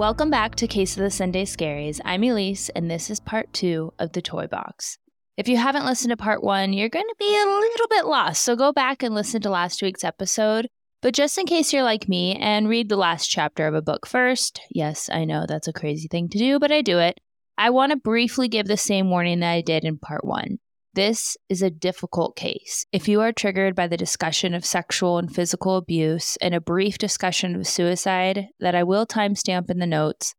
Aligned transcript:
Welcome 0.00 0.30
back 0.30 0.54
to 0.54 0.66
Case 0.66 0.96
of 0.96 1.02
the 1.02 1.10
Sunday 1.10 1.44
Scaries. 1.44 2.00
I'm 2.06 2.22
Elyse, 2.22 2.70
and 2.74 2.90
this 2.90 3.10
is 3.10 3.20
part 3.20 3.52
two 3.52 3.92
of 3.98 4.12
the 4.12 4.22
Toy 4.22 4.46
Box. 4.46 4.96
If 5.36 5.46
you 5.46 5.58
haven't 5.58 5.84
listened 5.84 6.08
to 6.08 6.16
part 6.16 6.42
one, 6.42 6.72
you're 6.72 6.88
going 6.88 7.04
to 7.06 7.14
be 7.18 7.26
a 7.26 7.44
little 7.44 7.86
bit 7.90 8.06
lost, 8.06 8.42
so 8.42 8.56
go 8.56 8.72
back 8.72 9.02
and 9.02 9.14
listen 9.14 9.42
to 9.42 9.50
last 9.50 9.82
week's 9.82 10.02
episode. 10.02 10.68
But 11.02 11.12
just 11.12 11.36
in 11.36 11.44
case 11.44 11.70
you're 11.70 11.82
like 11.82 12.08
me 12.08 12.34
and 12.34 12.66
read 12.66 12.88
the 12.88 12.96
last 12.96 13.26
chapter 13.26 13.66
of 13.66 13.74
a 13.74 13.82
book 13.82 14.06
first, 14.06 14.62
yes, 14.70 15.10
I 15.12 15.26
know 15.26 15.44
that's 15.46 15.68
a 15.68 15.72
crazy 15.74 16.08
thing 16.08 16.30
to 16.30 16.38
do, 16.38 16.58
but 16.58 16.72
I 16.72 16.80
do 16.80 16.98
it. 16.98 17.20
I 17.58 17.68
want 17.68 17.92
to 17.92 17.96
briefly 17.96 18.48
give 18.48 18.68
the 18.68 18.78
same 18.78 19.10
warning 19.10 19.40
that 19.40 19.52
I 19.52 19.60
did 19.60 19.84
in 19.84 19.98
part 19.98 20.24
one. 20.24 20.60
This 20.92 21.36
is 21.48 21.62
a 21.62 21.70
difficult 21.70 22.34
case. 22.34 22.84
If 22.90 23.06
you 23.06 23.20
are 23.20 23.32
triggered 23.32 23.76
by 23.76 23.86
the 23.86 23.96
discussion 23.96 24.54
of 24.54 24.64
sexual 24.64 25.18
and 25.18 25.32
physical 25.32 25.76
abuse 25.76 26.36
and 26.38 26.52
a 26.52 26.60
brief 26.60 26.98
discussion 26.98 27.54
of 27.54 27.68
suicide 27.68 28.48
that 28.58 28.74
I 28.74 28.82
will 28.82 29.06
timestamp 29.06 29.70
in 29.70 29.78
the 29.78 29.86
notes, 29.86 30.34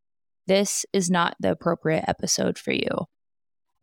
this 0.48 0.86
is 0.92 1.10
not 1.10 1.38
the 1.40 1.52
appropriate 1.52 2.04
episode 2.06 2.58
for 2.58 2.74
you. 2.74 2.90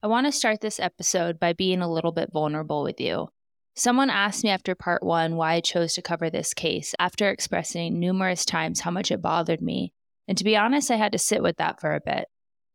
I 0.03 0.09
want 0.09 0.27
to 0.27 0.33
start 0.33 0.61
this 0.61 0.79
episode 0.79 1.41
by 1.41 1.55
being 1.55 1.81
a 1.81 1.91
little 1.91 2.13
bit 2.13 2.29
vulnerable 2.35 2.83
with 2.83 3.01
you. 3.01 3.29
Someone 3.75 4.11
asked 4.11 4.45
me 4.45 4.51
after 4.51 4.75
part 4.75 5.03
one 5.03 5.37
why 5.37 5.55
I 5.55 5.61
chose 5.61 5.95
to 5.95 6.03
cover 6.03 6.29
this 6.29 6.53
case 6.53 6.95
after 6.99 7.31
expressing 7.31 7.99
numerous 7.99 8.45
times 8.45 8.81
how 8.81 8.91
much 8.91 9.11
it 9.11 9.23
bothered 9.23 9.63
me. 9.63 9.95
And 10.27 10.37
to 10.37 10.45
be 10.45 10.57
honest, 10.57 10.91
I 10.91 10.97
had 10.97 11.13
to 11.13 11.19
sit 11.19 11.43
with 11.43 11.57
that 11.57 11.81
for 11.81 11.95
a 11.95 12.01
bit. 12.05 12.27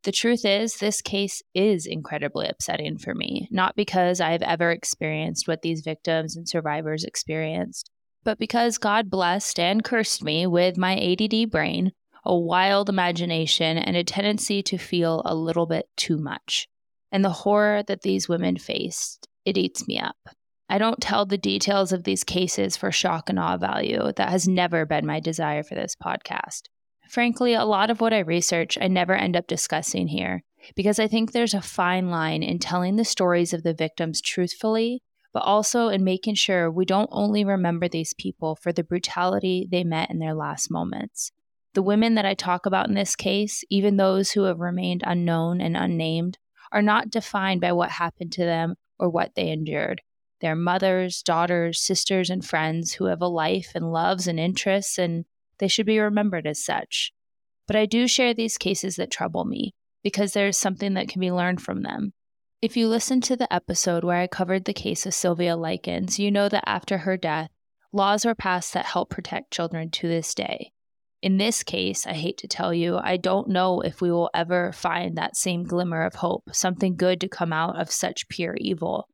The 0.03 0.11
truth 0.11 0.43
is, 0.43 0.77
this 0.77 1.01
case 1.01 1.41
is 1.53 1.85
incredibly 1.85 2.49
upsetting 2.49 2.97
for 2.97 3.15
me, 3.15 3.47
not 3.51 3.77
because 3.77 4.19
I've 4.19 4.41
ever 4.41 4.69
experienced 4.69 5.47
what 5.47 5.61
these 5.61 5.79
victims 5.79 6.35
and 6.35 6.47
survivors 6.47 7.05
experienced, 7.05 7.89
but 8.25 8.37
because 8.37 8.77
God 8.77 9.09
blessed 9.09 9.59
and 9.59 9.81
cursed 9.81 10.21
me 10.21 10.45
with 10.45 10.77
my 10.77 10.97
ADD 10.97 11.49
brain, 11.49 11.93
a 12.25 12.37
wild 12.37 12.89
imagination, 12.89 13.77
and 13.77 13.95
a 13.95 14.03
tendency 14.03 14.61
to 14.63 14.77
feel 14.77 15.21
a 15.23 15.35
little 15.35 15.65
bit 15.65 15.85
too 15.95 16.17
much. 16.17 16.67
And 17.11 17.23
the 17.23 17.29
horror 17.29 17.83
that 17.83 18.01
these 18.01 18.27
women 18.27 18.57
faced, 18.57 19.29
it 19.45 19.57
eats 19.57 19.87
me 19.87 19.99
up. 19.99 20.17
I 20.67 20.79
don't 20.79 21.01
tell 21.01 21.25
the 21.25 21.37
details 21.37 21.93
of 21.93 22.03
these 22.03 22.23
cases 22.25 22.75
for 22.75 22.91
shock 22.91 23.29
and 23.29 23.39
awe 23.39 23.57
value. 23.57 24.11
That 24.17 24.29
has 24.29 24.47
never 24.49 24.85
been 24.85 25.05
my 25.05 25.21
desire 25.21 25.63
for 25.63 25.75
this 25.75 25.95
podcast. 25.95 26.63
Frankly, 27.13 27.53
a 27.53 27.63
lot 27.63 27.91
of 27.91 28.01
what 28.01 28.11
I 28.11 28.21
research, 28.21 28.75
I 28.81 28.87
never 28.87 29.13
end 29.13 29.37
up 29.37 29.45
discussing 29.45 30.07
here 30.07 30.41
because 30.75 30.97
I 30.97 31.07
think 31.07 31.31
there's 31.31 31.53
a 31.53 31.61
fine 31.61 32.09
line 32.09 32.41
in 32.41 32.57
telling 32.57 32.95
the 32.95 33.05
stories 33.05 33.53
of 33.53 33.61
the 33.61 33.75
victims 33.75 34.19
truthfully, 34.19 35.03
but 35.31 35.43
also 35.43 35.89
in 35.89 36.03
making 36.03 36.33
sure 36.33 36.71
we 36.71 36.85
don't 36.85 37.11
only 37.11 37.45
remember 37.45 37.87
these 37.87 38.15
people 38.15 38.55
for 38.55 38.73
the 38.73 38.83
brutality 38.83 39.67
they 39.69 39.83
met 39.83 40.09
in 40.09 40.17
their 40.17 40.33
last 40.33 40.71
moments. 40.71 41.31
The 41.75 41.83
women 41.83 42.15
that 42.15 42.25
I 42.25 42.33
talk 42.33 42.65
about 42.65 42.87
in 42.87 42.95
this 42.95 43.15
case, 43.15 43.63
even 43.69 43.97
those 43.97 44.31
who 44.31 44.45
have 44.45 44.59
remained 44.59 45.03
unknown 45.05 45.61
and 45.61 45.77
unnamed, 45.77 46.39
are 46.71 46.81
not 46.81 47.11
defined 47.11 47.61
by 47.61 47.73
what 47.73 47.91
happened 47.91 48.31
to 48.31 48.43
them 48.43 48.73
or 48.97 49.07
what 49.07 49.35
they 49.35 49.49
endured. 49.49 50.01
They're 50.41 50.55
mothers, 50.55 51.21
daughters, 51.21 51.79
sisters, 51.79 52.31
and 52.31 52.43
friends 52.43 52.93
who 52.93 53.05
have 53.05 53.21
a 53.21 53.27
life 53.27 53.73
and 53.75 53.91
loves 53.91 54.27
and 54.27 54.39
interests 54.39 54.97
and 54.97 55.25
they 55.59 55.67
should 55.67 55.85
be 55.85 55.99
remembered 55.99 56.47
as 56.47 56.63
such. 56.63 57.11
But 57.67 57.75
I 57.75 57.85
do 57.85 58.07
share 58.07 58.33
these 58.33 58.57
cases 58.57 58.97
that 58.97 59.11
trouble 59.11 59.45
me 59.45 59.73
because 60.03 60.33
there 60.33 60.47
is 60.47 60.57
something 60.57 60.93
that 60.95 61.07
can 61.07 61.19
be 61.19 61.31
learned 61.31 61.61
from 61.61 61.81
them. 61.81 62.13
If 62.61 62.77
you 62.77 62.87
listened 62.87 63.23
to 63.23 63.35
the 63.35 63.51
episode 63.53 64.03
where 64.03 64.19
I 64.19 64.27
covered 64.27 64.65
the 64.65 64.73
case 64.73 65.05
of 65.05 65.13
Sylvia 65.13 65.55
Likens, 65.55 66.19
you 66.19 66.31
know 66.31 66.49
that 66.49 66.63
after 66.67 66.99
her 66.99 67.17
death, 67.17 67.49
laws 67.91 68.25
were 68.25 68.35
passed 68.35 68.73
that 68.73 68.85
help 68.85 69.09
protect 69.09 69.51
children 69.51 69.89
to 69.91 70.07
this 70.07 70.33
day. 70.33 70.71
In 71.21 71.37
this 71.37 71.63
case, 71.63 72.05
I 72.05 72.13
hate 72.13 72.37
to 72.39 72.47
tell 72.47 72.73
you, 72.73 72.97
I 72.97 73.15
don't 73.15 73.47
know 73.47 73.79
if 73.79 74.01
we 74.01 74.11
will 74.11 74.29
ever 74.33 74.73
find 74.73 75.17
that 75.17 75.37
same 75.37 75.63
glimmer 75.63 76.03
of 76.05 76.15
hope, 76.15 76.43
something 76.51 76.97
good 76.97 77.21
to 77.21 77.29
come 77.29 77.53
out 77.53 77.79
of 77.79 77.91
such 77.91 78.27
pure 78.27 78.55
evil. 78.59 79.07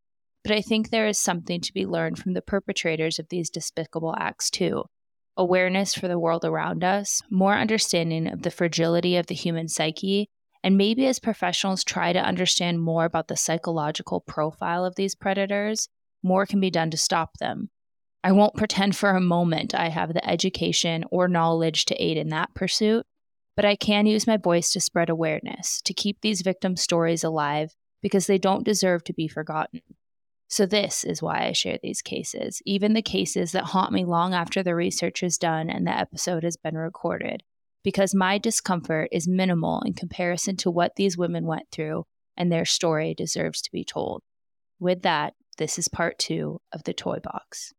But 0.44 0.54
I 0.54 0.62
think 0.62 0.90
there 0.90 1.08
is 1.08 1.20
something 1.20 1.62
to 1.62 1.74
be 1.74 1.86
learned 1.86 2.18
from 2.18 2.34
the 2.34 2.42
perpetrators 2.42 3.20
of 3.20 3.30
these 3.30 3.52
despicable 3.52 4.16
acts, 4.18 4.50
too 4.50 4.86
awareness 5.40 5.96
for 5.96 6.10
the 6.10 6.20
world 6.20 6.44
around 6.44 6.84
us, 6.84 7.22
more 7.32 7.56
understanding 7.56 8.28
of 8.28 8.42
the 8.42 8.52
fragility 8.52 9.16
of 9.16 9.28
the 9.28 9.34
human 9.34 9.70
psyche, 9.70 10.30
and 10.62 10.78
maybe 10.78 11.08
as 11.08 11.18
professionals 11.18 11.84
try 11.86 12.12
to 12.12 12.20
understand 12.20 12.82
more 12.82 13.06
about 13.06 13.30
the 13.30 13.38
psychological 13.38 14.20
profile 14.20 14.84
of 14.84 14.96
these 14.96 15.16
predators, 15.16 15.88
more 16.22 16.46
can 16.46 16.60
be 16.60 16.70
done 16.70 16.92
to 16.92 16.98
stop 16.98 17.38
them. 17.40 17.70
I 18.22 18.34
won't 18.34 18.58
pretend 18.58 18.98
for 18.98 19.12
a 19.12 19.22
moment 19.22 19.74
I 19.74 19.88
have 19.88 20.14
the 20.14 20.30
education 20.30 21.06
or 21.10 21.30
knowledge 21.30 21.86
to 21.86 22.04
aid 22.04 22.18
in 22.18 22.28
that 22.30 22.54
pursuit, 22.54 23.06
but 23.56 23.64
I 23.64 23.78
can 23.78 24.06
use 24.08 24.28
my 24.28 24.36
voice 24.36 24.74
to 24.74 24.82
spread 24.82 25.10
awareness, 25.10 25.82
to 25.86 25.94
keep 25.94 26.20
these 26.20 26.42
victim 26.42 26.76
stories 26.76 27.24
alive 27.24 27.74
because 28.02 28.28
they 28.28 28.38
don't 28.38 28.66
deserve 28.66 29.06
to 29.06 29.14
be 29.14 29.30
forgotten. 29.30 29.82
So, 30.52 30.66
this 30.66 31.04
is 31.04 31.22
why 31.22 31.46
I 31.46 31.52
share 31.52 31.78
these 31.82 32.02
cases, 32.02 32.60
even 32.66 32.94
the 32.94 33.04
cases 33.04 33.52
that 33.52 33.66
haunt 33.66 33.94
me 33.94 34.04
long 34.04 34.34
after 34.34 34.64
the 34.64 34.74
research 34.74 35.22
is 35.22 35.38
done 35.38 35.70
and 35.70 35.86
the 35.86 35.96
episode 35.96 36.44
has 36.44 36.58
been 36.58 36.76
recorded, 36.76 37.44
because 37.84 38.16
my 38.16 38.40
discomfort 38.40 39.10
is 39.12 39.28
minimal 39.28 39.82
in 39.86 39.94
comparison 39.94 40.58
to 40.58 40.72
what 40.72 40.96
these 40.96 41.16
women 41.16 41.46
went 41.46 41.68
through, 41.72 42.08
and 42.36 42.52
their 42.52 42.66
story 42.66 43.14
deserves 43.14 43.62
to 43.62 43.72
be 43.72 43.84
told. 43.84 44.24
With 44.80 45.04
that, 45.04 45.36
this 45.60 45.78
is 45.78 45.88
part 45.88 46.18
two 46.18 46.62
of 46.74 46.84
the 46.84 46.94
Toy 46.94 47.20
Box. 47.24 47.74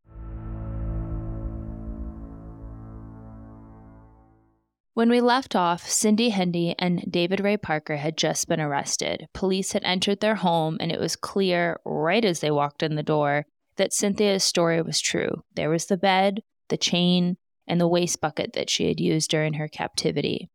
When 5.01 5.09
we 5.09 5.23
left 5.23 5.57
off, 5.57 5.89
Cindy 5.89 6.29
Hendy 6.29 6.75
and 6.79 7.11
David 7.11 7.41
Ray 7.41 7.57
Parker 7.57 7.97
had 7.97 8.19
just 8.19 8.49
been 8.49 8.61
arrested. 8.61 9.29
Police 9.33 9.73
had 9.73 9.83
entered 9.83 10.21
their 10.21 10.35
home, 10.35 10.77
and 10.79 10.93
it 10.93 11.01
was 11.01 11.17
clear, 11.17 11.81
right 11.87 12.23
as 12.23 12.41
they 12.41 12.51
walked 12.51 12.83
in 12.83 12.97
the 12.97 13.03
door, 13.03 13.47
that 13.77 13.95
Cynthia's 13.95 14.45
story 14.45 14.83
was 14.83 15.01
true. 15.01 15.43
There 15.55 15.71
was 15.71 15.87
the 15.87 15.97
bed, 15.97 16.43
the 16.69 16.77
chain, 16.77 17.39
and 17.67 17.81
the 17.81 17.89
waste 17.89 18.21
bucket 18.21 18.53
that 18.53 18.69
she 18.69 18.89
had 18.89 19.01
used 19.01 19.31
during 19.31 19.55
her 19.55 19.69
captivity. 19.69 20.51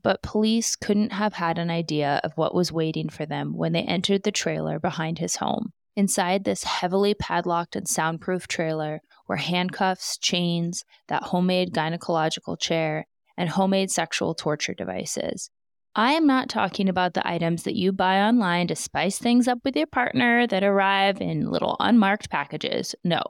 But 0.00 0.22
police 0.22 0.76
couldn't 0.76 1.10
have 1.10 1.32
had 1.32 1.58
an 1.58 1.68
idea 1.68 2.20
of 2.22 2.36
what 2.36 2.54
was 2.54 2.70
waiting 2.70 3.08
for 3.08 3.26
them 3.26 3.52
when 3.56 3.72
they 3.72 3.82
entered 3.82 4.22
the 4.22 4.30
trailer 4.30 4.78
behind 4.78 5.18
his 5.18 5.34
home. 5.34 5.72
Inside 5.96 6.44
this 6.44 6.62
heavily 6.62 7.14
padlocked 7.14 7.74
and 7.74 7.88
soundproof 7.88 8.46
trailer 8.46 9.00
were 9.26 9.38
handcuffs, 9.38 10.18
chains, 10.18 10.84
that 11.08 11.24
homemade 11.24 11.74
gynecological 11.74 12.56
chair, 12.60 13.06
and 13.36 13.48
homemade 13.48 13.90
sexual 13.90 14.34
torture 14.34 14.74
devices. 14.74 15.50
I 15.94 16.12
am 16.12 16.26
not 16.26 16.48
talking 16.48 16.88
about 16.88 17.12
the 17.12 17.26
items 17.26 17.64
that 17.64 17.74
you 17.74 17.92
buy 17.92 18.20
online 18.20 18.68
to 18.68 18.76
spice 18.76 19.18
things 19.18 19.46
up 19.46 19.58
with 19.62 19.76
your 19.76 19.86
partner 19.86 20.46
that 20.46 20.64
arrive 20.64 21.20
in 21.20 21.50
little 21.50 21.76
unmarked 21.80 22.30
packages. 22.30 22.94
No. 23.04 23.20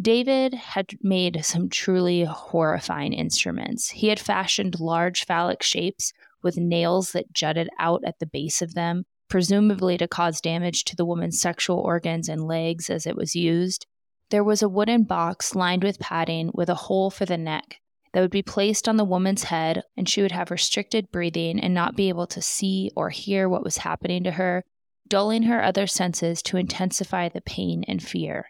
David 0.00 0.52
had 0.52 0.90
made 1.00 1.44
some 1.44 1.68
truly 1.68 2.24
horrifying 2.24 3.12
instruments. 3.12 3.88
He 3.90 4.08
had 4.08 4.18
fashioned 4.18 4.80
large 4.80 5.24
phallic 5.24 5.62
shapes 5.62 6.12
with 6.42 6.56
nails 6.56 7.12
that 7.12 7.32
jutted 7.32 7.68
out 7.78 8.02
at 8.04 8.18
the 8.18 8.26
base 8.26 8.60
of 8.62 8.74
them, 8.74 9.04
presumably 9.28 9.96
to 9.96 10.08
cause 10.08 10.40
damage 10.40 10.84
to 10.84 10.96
the 10.96 11.04
woman's 11.04 11.40
sexual 11.40 11.78
organs 11.78 12.28
and 12.28 12.48
legs 12.48 12.90
as 12.90 13.06
it 13.06 13.16
was 13.16 13.36
used. 13.36 13.86
There 14.30 14.44
was 14.44 14.60
a 14.60 14.68
wooden 14.68 15.04
box 15.04 15.54
lined 15.54 15.84
with 15.84 16.00
padding 16.00 16.50
with 16.52 16.68
a 16.68 16.74
hole 16.74 17.10
for 17.10 17.24
the 17.24 17.38
neck 17.38 17.78
that 18.16 18.22
would 18.22 18.30
be 18.30 18.42
placed 18.42 18.88
on 18.88 18.96
the 18.96 19.04
woman's 19.04 19.42
head, 19.42 19.82
and 19.94 20.08
she 20.08 20.22
would 20.22 20.32
have 20.32 20.50
restricted 20.50 21.12
breathing 21.12 21.60
and 21.60 21.74
not 21.74 21.96
be 21.96 22.08
able 22.08 22.26
to 22.28 22.40
see 22.40 22.90
or 22.96 23.10
hear 23.10 23.46
what 23.46 23.62
was 23.62 23.76
happening 23.76 24.24
to 24.24 24.30
her, 24.30 24.64
dulling 25.06 25.42
her 25.42 25.62
other 25.62 25.86
senses 25.86 26.40
to 26.40 26.56
intensify 26.56 27.28
the 27.28 27.42
pain 27.42 27.84
and 27.86 28.02
fear. 28.02 28.46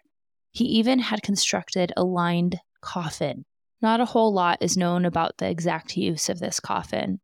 He 0.51 0.63
even 0.63 0.99
had 0.99 1.21
constructed 1.21 1.91
a 1.97 2.05
lined 2.05 2.61
coffin. 2.79 3.43
Not 3.81 3.99
a 3.99 4.05
whole 4.05 4.33
lot 4.33 4.59
is 4.61 4.77
known 4.77 5.03
about 5.03 5.37
the 5.37 5.49
exact 5.49 5.97
use 5.97 6.29
of 6.29 6.39
this 6.39 6.61
coffin, 6.61 7.19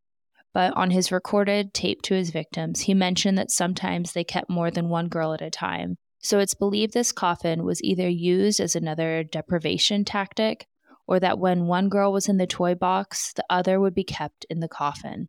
but 0.54 0.76
on 0.76 0.92
his 0.92 1.14
recorded 1.14 1.74
tape 1.74 2.02
to 2.02 2.14
his 2.14 2.32
victims, 2.32 2.82
he 2.82 2.94
mentioned 2.94 3.38
that 3.38 3.52
sometimes 3.52 4.12
they 4.12 4.26
kept 4.26 4.50
more 4.50 4.70
than 4.70 4.90
one 4.90 5.08
girl 5.08 5.34
at 5.34 5.42
a 5.42 5.50
time. 5.50 5.96
So 6.20 6.40
it's 6.40 6.56
believed 6.56 6.94
this 6.94 7.14
coffin 7.14 7.64
was 7.64 7.82
either 7.82 8.10
used 8.10 8.60
as 8.60 8.76
another 8.76 9.24
deprivation 9.24 10.04
tactic 10.04 10.68
or 11.08 11.20
that 11.20 11.40
when 11.40 11.68
one 11.68 11.90
girl 11.90 12.12
was 12.12 12.30
in 12.30 12.38
the 12.38 12.48
toy 12.48 12.76
box, 12.76 13.34
the 13.34 13.46
other 13.50 13.80
would 13.80 13.94
be 13.94 14.04
kept 14.04 14.46
in 14.50 14.60
the 14.60 14.68
coffin. 14.68 15.28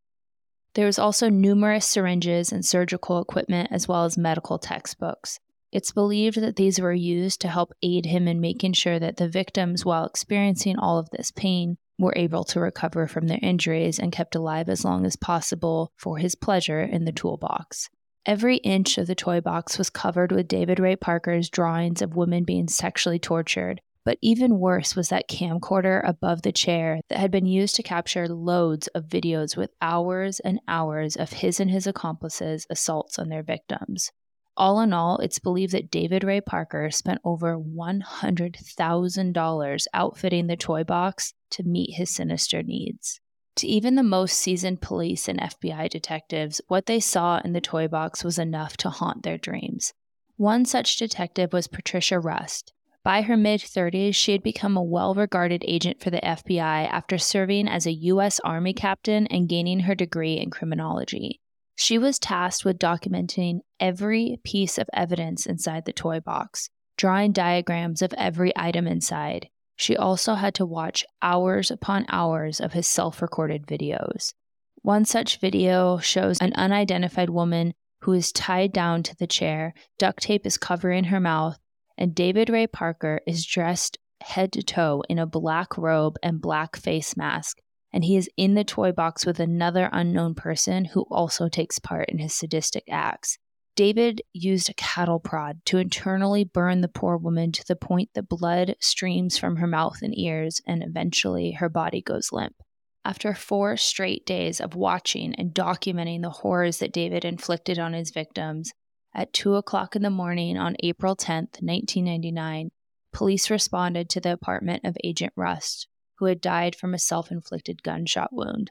There 0.74 0.86
was 0.86 0.98
also 0.98 1.28
numerous 1.28 1.86
syringes 1.86 2.52
and 2.52 2.64
surgical 2.64 3.20
equipment 3.20 3.68
as 3.70 3.86
well 3.86 4.04
as 4.04 4.18
medical 4.18 4.58
textbooks. 4.58 5.38
It's 5.70 5.92
believed 5.92 6.40
that 6.40 6.56
these 6.56 6.80
were 6.80 6.92
used 6.92 7.40
to 7.40 7.48
help 7.48 7.72
aid 7.82 8.06
him 8.06 8.28
in 8.28 8.40
making 8.40 8.74
sure 8.74 8.98
that 8.98 9.16
the 9.16 9.28
victims, 9.28 9.84
while 9.84 10.04
experiencing 10.04 10.78
all 10.78 10.98
of 10.98 11.10
this 11.10 11.30
pain, 11.32 11.78
were 11.98 12.12
able 12.16 12.44
to 12.44 12.60
recover 12.60 13.06
from 13.06 13.26
their 13.26 13.40
injuries 13.42 13.98
and 13.98 14.12
kept 14.12 14.34
alive 14.34 14.68
as 14.68 14.84
long 14.84 15.04
as 15.06 15.16
possible 15.16 15.92
for 15.96 16.18
his 16.18 16.34
pleasure 16.34 16.80
in 16.80 17.04
the 17.04 17.12
toolbox. 17.12 17.88
Every 18.26 18.56
inch 18.58 18.98
of 18.98 19.06
the 19.06 19.14
toy 19.14 19.40
box 19.40 19.76
was 19.76 19.90
covered 19.90 20.32
with 20.32 20.48
David 20.48 20.80
Ray 20.80 20.96
Parker's 20.96 21.50
drawings 21.50 22.02
of 22.02 22.16
women 22.16 22.44
being 22.44 22.68
sexually 22.68 23.18
tortured, 23.18 23.80
but 24.04 24.18
even 24.20 24.58
worse 24.58 24.94
was 24.94 25.08
that 25.08 25.28
camcorder 25.28 26.06
above 26.06 26.42
the 26.42 26.52
chair 26.52 27.00
that 27.08 27.18
had 27.18 27.30
been 27.30 27.46
used 27.46 27.74
to 27.76 27.82
capture 27.82 28.28
loads 28.28 28.88
of 28.88 29.04
videos 29.04 29.56
with 29.56 29.70
hours 29.80 30.40
and 30.40 30.60
hours 30.68 31.16
of 31.16 31.32
his 31.32 31.58
and 31.58 31.70
his 31.70 31.86
accomplices' 31.86 32.66
assaults 32.68 33.18
on 33.18 33.30
their 33.30 33.42
victims. 33.42 34.12
All 34.56 34.80
in 34.80 34.92
all, 34.92 35.18
it's 35.18 35.40
believed 35.40 35.72
that 35.72 35.90
David 35.90 36.22
Ray 36.22 36.40
Parker 36.40 36.88
spent 36.90 37.20
over 37.24 37.58
$100,000 37.58 39.86
outfitting 39.92 40.46
the 40.46 40.56
toy 40.56 40.84
box 40.84 41.34
to 41.50 41.64
meet 41.64 41.94
his 41.94 42.10
sinister 42.10 42.62
needs. 42.62 43.20
To 43.56 43.66
even 43.66 43.94
the 43.94 44.02
most 44.02 44.38
seasoned 44.38 44.80
police 44.80 45.28
and 45.28 45.40
FBI 45.40 45.88
detectives, 45.88 46.60
what 46.68 46.86
they 46.86 47.00
saw 47.00 47.40
in 47.44 47.52
the 47.52 47.60
toy 47.60 47.88
box 47.88 48.22
was 48.22 48.38
enough 48.38 48.76
to 48.78 48.90
haunt 48.90 49.22
their 49.22 49.38
dreams. 49.38 49.92
One 50.36 50.64
such 50.64 50.96
detective 50.96 51.52
was 51.52 51.68
Patricia 51.68 52.18
Rust. 52.18 52.72
By 53.04 53.20
her 53.20 53.36
mid 53.36 53.60
30s, 53.60 54.14
she 54.14 54.32
had 54.32 54.42
become 54.42 54.78
a 54.78 54.82
well 54.82 55.14
regarded 55.14 55.62
agent 55.68 56.00
for 56.00 56.08
the 56.08 56.22
FBI 56.22 56.88
after 56.88 57.18
serving 57.18 57.68
as 57.68 57.86
a 57.86 57.92
U.S. 57.92 58.40
Army 58.40 58.72
captain 58.72 59.26
and 59.26 59.46
gaining 59.48 59.80
her 59.80 59.94
degree 59.94 60.38
in 60.38 60.48
criminology. 60.48 61.42
She 61.76 61.98
was 61.98 62.18
tasked 62.18 62.64
with 62.64 62.78
documenting 62.78 63.60
every 63.78 64.40
piece 64.42 64.78
of 64.78 64.88
evidence 64.94 65.44
inside 65.44 65.84
the 65.84 65.92
toy 65.92 66.20
box, 66.20 66.70
drawing 66.96 67.32
diagrams 67.32 68.00
of 68.00 68.14
every 68.14 68.52
item 68.56 68.86
inside. 68.86 69.48
She 69.76 69.98
also 69.98 70.34
had 70.34 70.54
to 70.54 70.64
watch 70.64 71.04
hours 71.20 71.70
upon 71.70 72.06
hours 72.08 72.58
of 72.58 72.72
his 72.72 72.86
self 72.86 73.20
recorded 73.20 73.66
videos. 73.66 74.32
One 74.80 75.04
such 75.04 75.40
video 75.40 75.98
shows 75.98 76.38
an 76.40 76.54
unidentified 76.54 77.28
woman 77.28 77.74
who 78.00 78.12
is 78.14 78.32
tied 78.32 78.72
down 78.72 79.02
to 79.02 79.16
the 79.16 79.26
chair, 79.26 79.74
duct 79.98 80.22
tape 80.22 80.46
is 80.46 80.56
covering 80.56 81.04
her 81.04 81.20
mouth, 81.20 81.58
and 81.96 82.14
David 82.14 82.50
Ray 82.50 82.66
Parker 82.66 83.20
is 83.26 83.46
dressed 83.46 83.98
head 84.22 84.52
to 84.52 84.62
toe 84.62 85.02
in 85.08 85.18
a 85.18 85.26
black 85.26 85.76
robe 85.76 86.16
and 86.22 86.40
black 86.40 86.76
face 86.76 87.16
mask 87.16 87.58
and 87.94 88.04
he 88.04 88.16
is 88.16 88.28
in 88.36 88.54
the 88.54 88.64
toy 88.64 88.90
box 88.90 89.24
with 89.24 89.38
another 89.38 89.88
unknown 89.92 90.34
person 90.34 90.84
who 90.84 91.02
also 91.12 91.48
takes 91.48 91.78
part 91.78 92.08
in 92.08 92.18
his 92.18 92.34
sadistic 92.34 92.82
acts. 92.90 93.38
David 93.76 94.20
used 94.32 94.68
a 94.68 94.74
cattle 94.74 95.20
prod 95.20 95.64
to 95.66 95.78
internally 95.78 96.42
burn 96.42 96.80
the 96.80 96.88
poor 96.88 97.16
woman 97.16 97.52
to 97.52 97.64
the 97.66 97.76
point 97.76 98.10
that 98.14 98.28
blood 98.28 98.74
streams 98.80 99.38
from 99.38 99.56
her 99.56 99.68
mouth 99.68 99.98
and 100.02 100.16
ears, 100.18 100.60
and 100.66 100.82
eventually 100.82 101.52
her 101.52 101.68
body 101.68 102.02
goes 102.02 102.32
limp. 102.32 102.56
After 103.04 103.32
four 103.32 103.76
straight 103.76 104.26
days 104.26 104.60
of 104.60 104.74
watching 104.74 105.32
and 105.36 105.54
documenting 105.54 106.22
the 106.22 106.30
horrors 106.30 106.78
that 106.78 106.92
David 106.92 107.24
inflicted 107.24 107.78
on 107.78 107.92
his 107.92 108.10
victims, 108.10 108.72
at 109.14 109.32
2 109.32 109.54
o'clock 109.54 109.94
in 109.94 110.02
the 110.02 110.10
morning 110.10 110.58
on 110.58 110.76
April 110.80 111.14
10, 111.14 111.48
1999, 111.60 112.70
police 113.12 113.50
responded 113.50 114.08
to 114.10 114.20
the 114.20 114.32
apartment 114.32 114.84
of 114.84 114.96
Agent 115.04 115.32
Rust, 115.36 115.86
who 116.18 116.26
had 116.26 116.40
died 116.40 116.74
from 116.74 116.94
a 116.94 116.98
self 116.98 117.30
inflicted 117.30 117.82
gunshot 117.82 118.32
wound. 118.32 118.70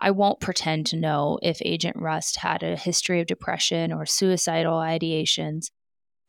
I 0.00 0.12
won't 0.12 0.40
pretend 0.40 0.86
to 0.86 0.96
know 0.96 1.38
if 1.42 1.60
Agent 1.62 1.96
Rust 1.96 2.36
had 2.36 2.62
a 2.62 2.76
history 2.76 3.20
of 3.20 3.26
depression 3.26 3.92
or 3.92 4.06
suicidal 4.06 4.74
ideations, 4.74 5.70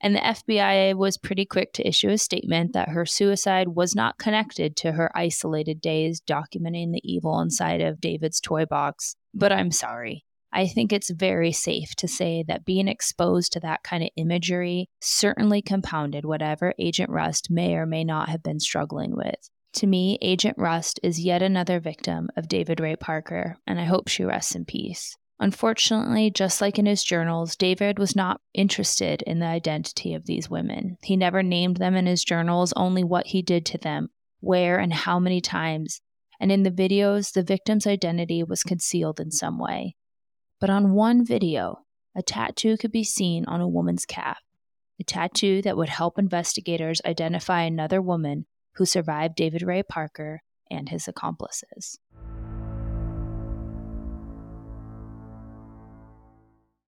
and 0.02 0.16
the 0.16 0.19
FBI 0.19 0.96
was 0.96 1.18
pretty 1.18 1.46
quick 1.46 1.74
to 1.74 1.88
issue 1.88 2.10
a 2.10 2.18
statement 2.18 2.74
that 2.74 2.90
her 2.90 3.06
suicide 3.06 3.69
was 3.69 3.96
not 3.96 4.18
connected 4.18 4.75
to 4.78 4.94
her 4.94 5.16
isolated 5.16 5.80
days 5.80 6.19
documenting 6.19 6.92
the 6.92 7.02
evil 7.04 7.40
inside 7.40 7.81
of 7.81 8.02
David's 8.02 8.42
toy 8.42 8.66
box. 8.66 9.16
But 9.34 9.52
I'm 9.52 9.72
sorry. 9.72 10.25
I 10.53 10.68
think 10.68 10.92
it's 10.92 11.09
very 11.09 11.51
safe 11.51 11.95
to 11.95 12.07
say 12.07 12.44
that 12.48 12.65
being 12.65 12.88
exposed 12.88 13.53
to 13.53 13.59
that 13.62 13.83
kind 13.83 14.03
of 14.03 14.09
imagery 14.18 14.89
certainly 15.00 15.62
compounded 15.62 16.25
whatever 16.25 16.74
Agent 16.77 17.09
Rust 17.09 17.50
may 17.50 17.75
or 17.75 17.86
may 17.86 18.03
not 18.03 18.30
have 18.30 18.44
been 18.44 18.59
struggling 18.59 19.15
with. 19.15 19.50
To 19.75 19.88
me, 19.88 20.18
Agent 20.21 20.57
Rust 20.57 21.00
is 21.01 21.24
yet 21.24 21.42
another 21.42 21.80
victim 21.80 22.27
of 22.36 22.50
David 22.50 22.81
Ray 22.81 22.98
Parker, 22.98 23.57
and 23.65 23.80
I 23.80 23.86
hope 23.86 24.09
she 24.09 24.25
rests 24.25 24.53
in 24.53 24.65
peace. 24.65 25.15
Unfortunately, 25.39 26.30
just 26.30 26.62
like 26.62 26.77
in 26.77 26.86
his 26.86 27.04
journals, 27.04 27.56
David 27.56 27.97
was 27.97 28.15
not 28.15 28.42
interested 28.54 29.24
in 29.24 29.39
the 29.39 29.47
identity 29.47 30.13
of 30.13 30.25
these 30.25 30.50
women. 30.50 30.97
He 31.01 31.15
never 31.15 31.42
named 31.42 31.77
them 31.77 31.95
in 31.95 32.06
his 32.06 32.24
journals, 32.24 32.74
only 32.75 33.04
what 33.04 33.27
he 33.27 33.42
did 33.42 33.65
to 33.68 33.77
them, 33.77 34.09
where 34.42 34.77
and 34.77 34.94
how 34.94 35.18
many 35.18 35.39
times. 35.39 36.01
And 36.39 36.51
in 36.51 36.63
the 36.63 36.69
videos, 36.69 37.31
the 37.31 37.42
victim's 37.42 37.88
identity 37.88 38.44
was 38.44 38.62
concealed 38.62 39.19
in 39.19 39.31
some 39.31 39.57
way. 39.57 39.95
But 40.62 40.69
on 40.69 40.94
one 40.94 41.25
video, 41.25 41.80
a 42.16 42.22
tattoo 42.22 42.78
could 42.78 42.92
be 42.92 43.04
seen 43.04 43.46
on 43.46 43.62
a 43.62 43.68
woman's 43.68 44.06
calf, 44.06 44.38
a 45.00 45.04
tattoo 45.04 45.63
that 45.63 45.75
would 45.75 45.90
help 45.90 46.19
investigators 46.19 47.02
identify 47.04 47.63
another 47.63 48.00
woman 48.00 48.46
who 48.75 48.86
survived 48.86 49.34
David 49.34 49.63
Ray 49.63 49.81
Parker 49.81 50.44
and 50.69 50.88
his 50.88 51.08
accomplices. 51.08 51.98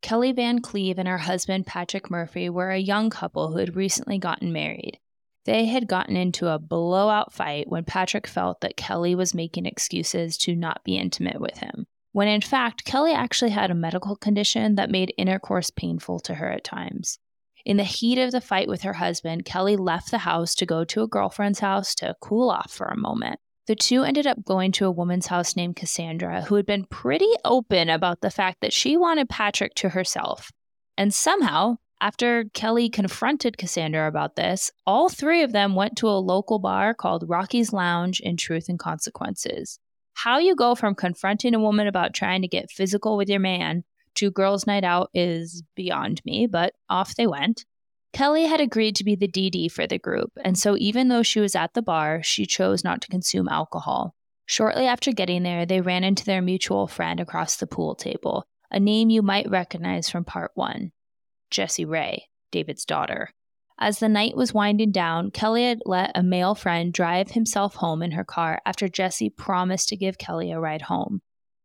Kelly 0.02 0.32
Van 0.32 0.61
Cleve 0.61 0.99
and 0.99 1.06
her 1.06 1.19
husband 1.19 1.64
Patrick 1.64 2.11
Murphy 2.11 2.50
were 2.50 2.70
a 2.70 2.78
young 2.78 3.08
couple 3.08 3.52
who 3.52 3.58
had 3.58 3.76
recently 3.76 4.19
gotten 4.19 4.52
married. 4.52 4.99
They 5.44 5.66
had 5.66 5.87
gotten 5.87 6.16
into 6.16 6.49
a 6.49 6.58
blowout 6.58 7.32
fight 7.32 7.69
when 7.69 7.84
Patrick 7.84 8.26
felt 8.26 8.62
that 8.62 8.76
Kelly 8.76 9.14
was 9.14 9.32
making 9.32 9.66
excuses 9.66 10.37
to 10.38 10.56
not 10.56 10.82
be 10.82 10.99
intimate 10.99 11.40
with 11.40 11.58
him, 11.58 11.87
when 12.12 12.28
in 12.28 12.40
fact, 12.40 12.84
Kelly 12.84 13.12
actually 13.12 13.50
had 13.50 13.70
a 13.70 13.74
medical 13.74 14.16
condition 14.16 14.74
that 14.74 14.90
made 14.90 15.14
intercourse 15.16 15.70
painful 15.70 16.20
to 16.20 16.34
her 16.34 16.50
at 16.50 16.64
times. 16.64 17.18
In 17.64 17.76
the 17.76 17.84
heat 17.84 18.18
of 18.18 18.32
the 18.32 18.40
fight 18.40 18.68
with 18.68 18.82
her 18.82 18.94
husband, 18.94 19.44
Kelly 19.44 19.76
left 19.76 20.11
the 20.11 20.18
house 20.18 20.54
to 20.56 20.66
go 20.66 20.85
to 20.85 21.02
a 21.02 21.08
girlfriend's 21.08 21.61
house 21.61 21.94
to 21.96 22.16
cool 22.20 22.50
off 22.50 22.73
for 22.73 22.87
a 22.87 22.96
moment. 22.96 23.38
The 23.66 23.76
two 23.76 24.02
ended 24.02 24.26
up 24.26 24.44
going 24.44 24.73
to 24.73 24.87
a 24.87 24.90
woman's 24.90 25.26
house 25.26 25.54
named 25.54 25.76
Cassandra, 25.76 26.42
who 26.42 26.54
had 26.56 26.66
been 26.66 26.87
pretty 26.87 27.30
open 27.44 27.88
about 27.88 28.20
the 28.20 28.30
fact 28.30 28.62
that 28.62 28.73
she 28.73 28.96
wanted 28.96 29.28
Patrick 29.28 29.75
to 29.76 29.90
herself. 29.90 30.50
And 30.96 31.14
somehow, 31.14 31.76
after 32.00 32.46
Kelly 32.54 32.88
confronted 32.88 33.58
Cassandra 33.58 34.08
about 34.08 34.35
this, 34.35 34.73
all 34.87 35.08
three 35.08 35.42
of 35.42 35.52
them 35.52 35.75
went 35.75 35.96
to 35.99 36.08
a 36.08 36.18
local 36.18 36.58
bar 36.58 36.94
called 36.94 37.28
Rocky's 37.28 37.73
Lounge 37.73 38.20
in 38.20 38.37
Truth 38.37 38.68
and 38.68 38.78
Consequences. 38.78 39.78
How 40.14 40.38
you 40.38 40.55
go 40.55 40.75
from 40.75 40.95
confronting 40.95 41.55
a 41.55 41.61
woman 41.61 41.87
about 41.87 42.14
trying 42.14 42.43
to 42.43 42.49
get 42.49 42.71
physical 42.71 43.17
with 43.17 43.29
your 43.29 43.40
man 43.40 43.85
to 44.17 44.31
girls' 44.31 44.67
night 44.67 44.85
out 44.85 45.11
is 45.14 45.62
beyond 45.75 46.21
me, 46.25 46.47
but 46.47 46.75
off 46.88 47.14
they 47.14 47.26
went. 47.26 47.64
Kelly 48.12 48.47
had 48.47 48.61
agreed 48.61 48.97
to 48.97 49.05
be 49.05 49.14
the 49.14 49.29
DD 49.29 49.71
for 49.71 49.87
the 49.87 49.99
group, 49.99 50.33
and 50.45 50.59
so 50.59 50.76
even 50.79 51.09
though 51.09 51.23
she 51.23 51.40
was 51.40 51.55
at 51.55 51.75
the 51.75 51.83
bar, 51.83 52.23
she 52.23 52.45
chose 52.45 52.83
not 52.83 53.00
to 53.02 53.09
consume 53.09 53.49
alcohol. 53.49 54.14
Shortly 54.47 54.87
after 54.87 55.12
getting 55.12 55.45
there, 55.45 55.64
they 55.64 55.81
ran 55.81 56.02
into 56.02 56.25
their 56.25 56.43
mutual 56.43 56.88
friend 56.88 57.21
across 57.21 57.57
the 57.57 57.69
pool 57.69 57.95
table, 57.95 58.47
a 58.71 58.81
name 58.81 59.11
you 59.11 59.23
might 59.23 59.49
recognize 59.49 60.11
from 60.11 60.25
part 60.25 60.50
one 60.55 60.90
Jessie 61.50 61.85
Ray, 61.85 62.29
David's 62.50 62.85
daughter. 62.85 63.31
As 63.82 63.99
the 63.99 64.10
night 64.10 64.37
was 64.37 64.52
winding 64.52 64.92
down, 64.92 65.30
Kelly 65.30 65.64
had 65.64 65.80
let 65.87 66.12
a 66.14 66.22
male 66.22 66.54
friend 66.54 66.92
drive 66.92 67.30
himself 67.30 67.76
home 67.76 68.02
in 68.02 68.10
her 68.10 68.25
car 68.25 68.60
after 68.66 68.88
Jesse 68.88 69.30
promised 69.30 69.88
to 69.88 69.96
give 69.96 70.18
Kelly 70.18 70.52
a 70.52 70.60
ride 70.60 70.82
home. 70.82 71.22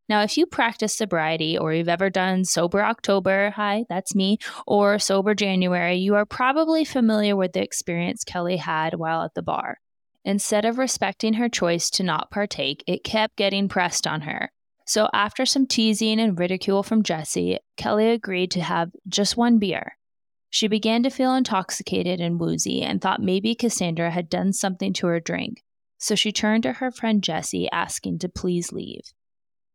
Now, 0.08 0.22
if 0.22 0.38
you 0.38 0.46
practice 0.46 0.96
sobriety 0.96 1.58
or 1.58 1.74
you've 1.74 1.90
ever 1.90 2.10
done 2.10 2.46
Sober 2.46 2.82
October, 2.82 3.50
hi, 3.50 3.84
that's 3.90 4.16
me, 4.16 4.38
or 4.66 4.98
Sober 4.98 5.34
January, 5.34 5.98
you 5.98 6.16
are 6.16 6.26
probably 6.26 6.86
familiar 6.86 7.36
with 7.36 7.52
the 7.54 7.62
experience 7.62 8.24
Kelly 8.24 8.58
had 8.58 8.94
while 8.94 9.24
at 9.24 9.34
the 9.34 9.42
bar. 9.42 9.80
Instead 10.24 10.64
of 10.64 10.78
respecting 10.78 11.34
her 11.34 11.50
choice 11.50 11.90
to 11.90 12.04
not 12.04 12.32
partake, 12.32 12.84
it 12.88 13.04
kept 13.04 13.36
getting 13.36 13.68
pressed 13.68 14.08
on 14.08 14.22
her. 14.22 14.52
So, 14.88 15.10
after 15.14 15.46
some 15.46 15.66
teasing 15.66 16.20
and 16.20 16.40
ridicule 16.40 16.84
from 16.84 17.04
Jesse, 17.04 17.58
Kelly 17.76 18.12
agreed 18.12 18.52
to 18.52 18.62
have 18.62 18.92
just 19.08 19.36
one 19.36 19.58
beer. 19.58 19.98
She 20.50 20.68
began 20.68 21.04
to 21.04 21.10
feel 21.10 21.34
intoxicated 21.36 22.22
and 22.22 22.40
woozy 22.40 22.82
and 22.82 23.02
thought 23.02 23.22
maybe 23.22 23.56
Cassandra 23.56 24.12
had 24.12 24.30
done 24.30 24.54
something 24.54 24.94
to 24.94 25.08
her 25.08 25.20
drink. 25.20 25.64
So 25.98 26.16
she 26.16 26.32
turned 26.32 26.64
to 26.64 26.74
her 26.74 26.92
friend 26.92 27.24
Jessie, 27.24 27.70
asking 27.72 28.20
to 28.20 28.30
please 28.30 28.72
leave. 28.72 29.14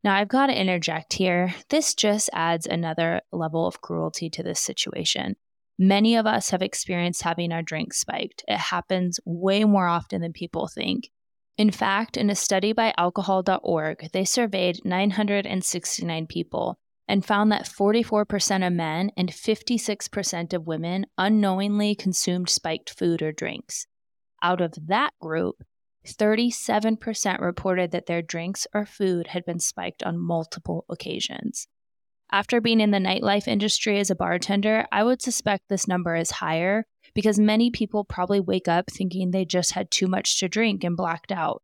Now, 0.03 0.15
I've 0.15 0.29
got 0.29 0.47
to 0.47 0.59
interject 0.59 1.15
here. 1.15 1.55
This 1.69 1.95
just 1.95 2.31
adds 2.33 2.67
another 2.67 3.21
level 3.33 3.67
of 3.67 3.83
cruelty 3.83 4.31
to 4.31 4.43
this 4.43 4.61
situation. 4.61 5.37
Many 5.79 6.17
of 6.17 6.27
us 6.27 6.50
have 6.50 6.62
experienced 6.62 7.23
having 7.23 7.53
our 7.53 7.62
drinks 7.62 8.00
spiked. 8.00 8.45
It 8.49 8.59
happens 8.59 9.21
way 9.25 9.65
more 9.65 9.87
often 9.87 10.21
than 10.21 10.33
people 10.33 10.69
think. 10.69 11.11
In 11.57 11.71
fact, 11.71 12.17
in 12.17 12.31
a 12.31 12.35
study 12.35 12.73
by 12.73 12.95
alcohol.org, 12.97 14.11
they 14.12 14.25
surveyed 14.25 14.85
969 14.85 16.27
people 16.27 16.79
and 17.11 17.26
found 17.26 17.50
that 17.50 17.67
44% 17.67 18.64
of 18.64 18.73
men 18.73 19.11
and 19.17 19.31
56% 19.31 20.52
of 20.52 20.67
women 20.69 21.07
unknowingly 21.19 21.97
consumed 21.97 22.49
spiked 22.49 22.97
food 22.97 23.21
or 23.21 23.33
drinks. 23.33 23.88
Out 24.45 24.61
of 24.61 24.75
that 24.87 25.11
group, 25.21 25.57
37% 26.07 27.40
reported 27.40 27.90
that 27.90 28.07
their 28.07 28.23
drinks 28.23 28.64
or 28.73 28.87
food 28.87 29.26
had 29.26 29.45
been 29.45 29.59
spiked 29.59 30.05
on 30.05 30.19
multiple 30.19 30.85
occasions. 30.88 31.67
After 32.31 32.61
being 32.61 32.81
in 32.81 32.93
the 32.93 32.99
nightlife 32.99 33.49
industry 33.49 33.99
as 33.99 34.11
a 34.11 34.14
bartender, 34.14 34.87
I 34.93 35.02
would 35.02 35.21
suspect 35.21 35.64
this 35.69 35.88
number 35.88 36.14
is 36.14 36.31
higher 36.31 36.87
because 37.12 37.40
many 37.40 37.73
people 37.73 38.05
probably 38.05 38.38
wake 38.38 38.69
up 38.69 38.88
thinking 38.88 39.33
they 39.33 39.45
just 39.45 39.73
had 39.73 39.90
too 39.90 40.07
much 40.07 40.38
to 40.38 40.49
drink 40.49 40.85
and 40.85 40.97
blacked 40.97 41.33
out. 41.33 41.61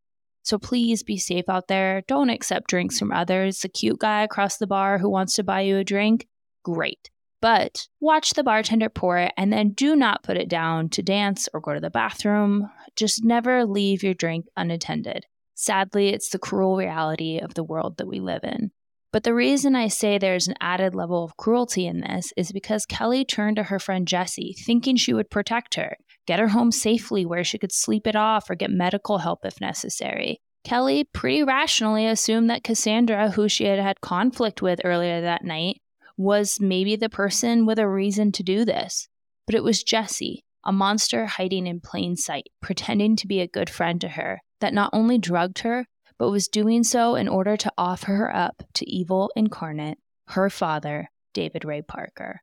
So 0.47 0.57
please 0.57 1.03
be 1.03 1.17
safe 1.17 1.49
out 1.49 1.67
there. 1.67 2.03
Don't 2.07 2.29
accept 2.29 2.69
drinks 2.69 2.97
from 2.97 3.11
others. 3.11 3.59
The 3.59 3.67
cute 3.67 3.99
guy 3.99 4.23
across 4.23 4.55
the 4.55 4.65
bar 4.65 4.97
who 4.97 5.09
wants 5.09 5.33
to 5.33 5.43
buy 5.43 5.59
you 5.59 5.75
a 5.75 5.83
drink, 5.83 6.25
great. 6.63 7.09
But 7.41 7.89
watch 7.99 8.31
the 8.31 8.45
bartender 8.45 8.87
pour 8.87 9.17
it 9.17 9.33
and 9.35 9.51
then 9.51 9.71
do 9.71 9.93
not 9.93 10.23
put 10.23 10.37
it 10.37 10.47
down 10.47 10.87
to 10.91 11.03
dance 11.03 11.49
or 11.53 11.59
go 11.59 11.73
to 11.73 11.81
the 11.81 11.89
bathroom. 11.89 12.69
Just 12.95 13.25
never 13.25 13.65
leave 13.65 14.03
your 14.03 14.13
drink 14.13 14.45
unattended. 14.55 15.25
Sadly, 15.53 16.13
it's 16.13 16.29
the 16.29 16.39
cruel 16.39 16.77
reality 16.77 17.39
of 17.39 17.55
the 17.55 17.65
world 17.65 17.97
that 17.97 18.07
we 18.07 18.21
live 18.21 18.45
in. 18.45 18.71
But 19.11 19.23
the 19.23 19.35
reason 19.35 19.75
I 19.75 19.89
say 19.89 20.17
there's 20.17 20.47
an 20.47 20.55
added 20.61 20.95
level 20.95 21.25
of 21.25 21.35
cruelty 21.35 21.85
in 21.85 21.99
this 21.99 22.31
is 22.37 22.53
because 22.53 22.85
Kelly 22.85 23.25
turned 23.25 23.57
to 23.57 23.63
her 23.63 23.79
friend 23.79 24.07
Jessie, 24.07 24.55
thinking 24.65 24.95
she 24.95 25.13
would 25.13 25.29
protect 25.29 25.75
her 25.75 25.97
get 26.27 26.39
her 26.39 26.49
home 26.49 26.71
safely 26.71 27.25
where 27.25 27.43
she 27.43 27.57
could 27.57 27.71
sleep 27.71 28.05
it 28.05 28.15
off 28.15 28.49
or 28.49 28.55
get 28.55 28.69
medical 28.69 29.17
help 29.17 29.39
if 29.43 29.59
necessary. 29.59 30.39
Kelly 30.63 31.05
pretty 31.13 31.43
rationally 31.43 32.05
assumed 32.05 32.49
that 32.49 32.63
Cassandra, 32.63 33.31
who 33.31 33.47
she 33.47 33.63
had 33.63 33.79
had 33.79 34.01
conflict 34.01 34.61
with 34.61 34.81
earlier 34.83 35.21
that 35.21 35.45
night, 35.45 35.81
was 36.17 36.59
maybe 36.59 36.95
the 36.95 37.09
person 37.09 37.65
with 37.65 37.79
a 37.79 37.87
reason 37.87 38.31
to 38.33 38.43
do 38.43 38.65
this. 38.65 39.07
But 39.45 39.55
it 39.55 39.63
was 39.63 39.83
Jesse, 39.83 40.43
a 40.65 40.73
monster 40.73 41.25
hiding 41.25 41.67
in 41.67 41.79
plain 41.79 42.17
sight, 42.17 42.47
pretending 42.61 43.15
to 43.15 43.27
be 43.27 43.39
a 43.39 43.47
good 43.47 43.69
friend 43.69 44.01
to 44.01 44.09
her, 44.09 44.41
that 44.59 44.73
not 44.73 44.89
only 44.91 45.17
drugged 45.17 45.59
her, 45.59 45.85
but 46.19 46.31
was 46.31 46.47
doing 46.47 46.83
so 46.83 47.15
in 47.15 47.27
order 47.27 47.55
to 47.55 47.71
offer 47.77 48.13
her 48.13 48.35
up 48.35 48.63
to 48.73 48.89
evil 48.89 49.31
incarnate, 49.35 49.99
her 50.29 50.49
father, 50.49 51.09
David 51.33 51.63
Ray 51.63 51.81
Parker. 51.81 52.41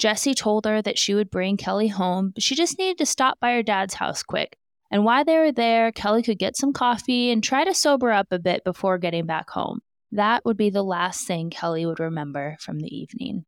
Jessie 0.00 0.32
told 0.32 0.64
her 0.64 0.80
that 0.80 0.98
she 0.98 1.14
would 1.14 1.30
bring 1.30 1.58
Kelly 1.58 1.88
home, 1.88 2.30
but 2.34 2.42
she 2.42 2.54
just 2.54 2.78
needed 2.78 2.96
to 2.98 3.06
stop 3.06 3.38
by 3.38 3.52
her 3.52 3.62
dad's 3.62 3.92
house 3.92 4.22
quick. 4.22 4.56
And 4.90 5.04
while 5.04 5.26
they 5.26 5.36
were 5.36 5.52
there, 5.52 5.92
Kelly 5.92 6.22
could 6.22 6.38
get 6.38 6.56
some 6.56 6.72
coffee 6.72 7.30
and 7.30 7.44
try 7.44 7.64
to 7.64 7.74
sober 7.74 8.10
up 8.10 8.28
a 8.30 8.38
bit 8.38 8.64
before 8.64 8.96
getting 8.96 9.26
back 9.26 9.50
home. 9.50 9.80
That 10.10 10.42
would 10.46 10.56
be 10.56 10.70
the 10.70 10.82
last 10.82 11.26
thing 11.26 11.50
Kelly 11.50 11.84
would 11.84 12.00
remember 12.00 12.56
from 12.60 12.80
the 12.80 12.88
evening. 12.88 13.44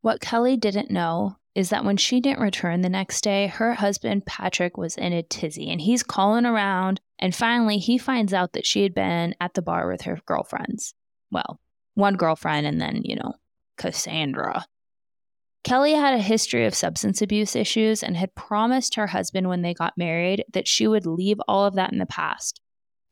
What 0.00 0.20
Kelly 0.20 0.56
didn't 0.56 0.90
know 0.90 1.36
is 1.54 1.70
that 1.70 1.84
when 1.84 1.96
she 1.96 2.20
didn't 2.20 2.42
return 2.42 2.80
the 2.80 2.88
next 2.88 3.20
day, 3.22 3.46
her 3.46 3.74
husband 3.74 4.26
Patrick 4.26 4.76
was 4.76 4.96
in 4.96 5.12
a 5.12 5.22
tizzy 5.22 5.70
and 5.70 5.80
he's 5.80 6.02
calling 6.02 6.44
around. 6.44 7.00
And 7.20 7.32
finally, 7.32 7.78
he 7.78 7.98
finds 7.98 8.34
out 8.34 8.54
that 8.54 8.66
she 8.66 8.82
had 8.82 8.94
been 8.94 9.36
at 9.40 9.54
the 9.54 9.62
bar 9.62 9.88
with 9.88 10.02
her 10.02 10.20
girlfriends. 10.26 10.92
Well, 11.30 11.60
one 11.94 12.16
girlfriend 12.16 12.66
and 12.66 12.80
then, 12.80 13.02
you 13.04 13.14
know, 13.14 13.34
Cassandra. 13.78 14.66
Kelly 15.64 15.94
had 15.94 16.12
a 16.12 16.18
history 16.18 16.66
of 16.66 16.74
substance 16.74 17.22
abuse 17.22 17.56
issues 17.56 18.02
and 18.02 18.18
had 18.18 18.34
promised 18.34 18.96
her 18.96 19.08
husband 19.08 19.48
when 19.48 19.62
they 19.62 19.72
got 19.72 19.96
married 19.96 20.44
that 20.52 20.68
she 20.68 20.86
would 20.86 21.06
leave 21.06 21.40
all 21.48 21.64
of 21.64 21.74
that 21.74 21.90
in 21.90 21.98
the 21.98 22.06
past. 22.06 22.60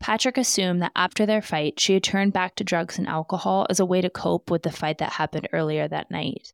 Patrick 0.01 0.37
assumed 0.37 0.83
that 0.83 0.93
after 0.95 1.25
their 1.25 1.41
fight, 1.41 1.81
she 1.81 1.95
had 1.95 2.03
turned 2.03 2.35
back 2.35 2.55
to 2.57 2.65
drugs 2.65 2.99
and 2.99 3.09
alcohol 3.09 3.67
as 3.71 3.81
a 3.81 3.87
way 3.87 4.03
to 4.03 4.11
cope 4.11 4.51
with 4.51 4.65
the 4.65 4.71
fight 4.71 4.99
that 4.99 5.13
happened 5.13 5.49
earlier 5.53 5.89
that 5.89 6.11
night. 6.11 6.53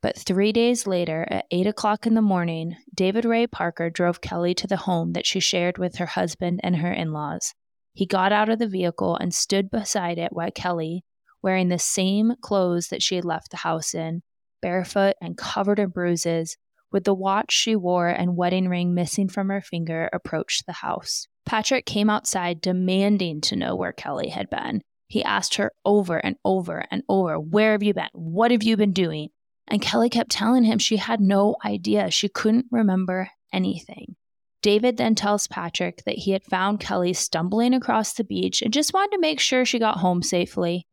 But 0.00 0.16
three 0.16 0.52
days 0.52 0.86
later, 0.86 1.26
at 1.30 1.44
8 1.50 1.66
o'clock 1.66 2.06
in 2.06 2.14
the 2.14 2.22
morning, 2.22 2.76
David 2.94 3.26
Ray 3.26 3.46
Parker 3.46 3.90
drove 3.90 4.22
Kelly 4.22 4.54
to 4.54 4.66
the 4.66 4.78
home 4.78 5.12
that 5.12 5.26
she 5.26 5.40
shared 5.40 5.76
with 5.76 5.96
her 5.96 6.06
husband 6.06 6.60
and 6.62 6.76
her 6.76 6.92
in 6.92 7.12
laws. 7.12 7.54
He 7.92 8.06
got 8.06 8.32
out 8.32 8.48
of 8.48 8.58
the 8.58 8.68
vehicle 8.68 9.16
and 9.16 9.34
stood 9.34 9.70
beside 9.70 10.16
it 10.16 10.32
while 10.32 10.50
Kelly, 10.50 11.04
wearing 11.42 11.68
the 11.68 11.78
same 11.78 12.32
clothes 12.40 12.88
that 12.88 13.02
she 13.02 13.16
had 13.16 13.26
left 13.26 13.50
the 13.50 13.58
house 13.58 13.94
in, 13.94 14.22
barefoot 14.60 15.16
and 15.20 15.36
covered 15.36 15.78
in 15.78 15.90
bruises, 15.90 16.56
with 16.92 17.04
the 17.04 17.14
watch 17.14 17.52
she 17.52 17.76
wore 17.76 18.08
and 18.08 18.36
wedding 18.36 18.68
ring 18.68 18.94
missing 18.94 19.28
from 19.28 19.48
her 19.48 19.60
finger, 19.60 20.08
approached 20.12 20.66
the 20.66 20.72
house. 20.72 21.26
Patrick 21.46 21.86
came 21.86 22.10
outside 22.10 22.60
demanding 22.60 23.40
to 23.42 23.56
know 23.56 23.74
where 23.74 23.92
Kelly 23.92 24.28
had 24.28 24.50
been. 24.50 24.82
He 25.08 25.24
asked 25.24 25.56
her 25.56 25.72
over 25.84 26.18
and 26.18 26.36
over 26.44 26.84
and 26.90 27.02
over, 27.08 27.38
Where 27.38 27.72
have 27.72 27.82
you 27.82 27.94
been? 27.94 28.08
What 28.12 28.50
have 28.50 28.62
you 28.62 28.76
been 28.76 28.92
doing? 28.92 29.30
And 29.66 29.82
Kelly 29.82 30.10
kept 30.10 30.30
telling 30.30 30.64
him 30.64 30.78
she 30.78 30.96
had 30.96 31.20
no 31.20 31.56
idea. 31.64 32.10
She 32.10 32.28
couldn't 32.28 32.66
remember 32.70 33.30
anything. 33.52 34.16
David 34.62 34.98
then 34.98 35.14
tells 35.14 35.46
Patrick 35.46 36.02
that 36.04 36.18
he 36.18 36.32
had 36.32 36.44
found 36.44 36.80
Kelly 36.80 37.12
stumbling 37.12 37.72
across 37.72 38.12
the 38.12 38.24
beach 38.24 38.62
and 38.62 38.72
just 38.72 38.92
wanted 38.92 39.12
to 39.12 39.20
make 39.20 39.40
sure 39.40 39.64
she 39.64 39.78
got 39.78 39.98
home 39.98 40.22
safely. 40.22 40.86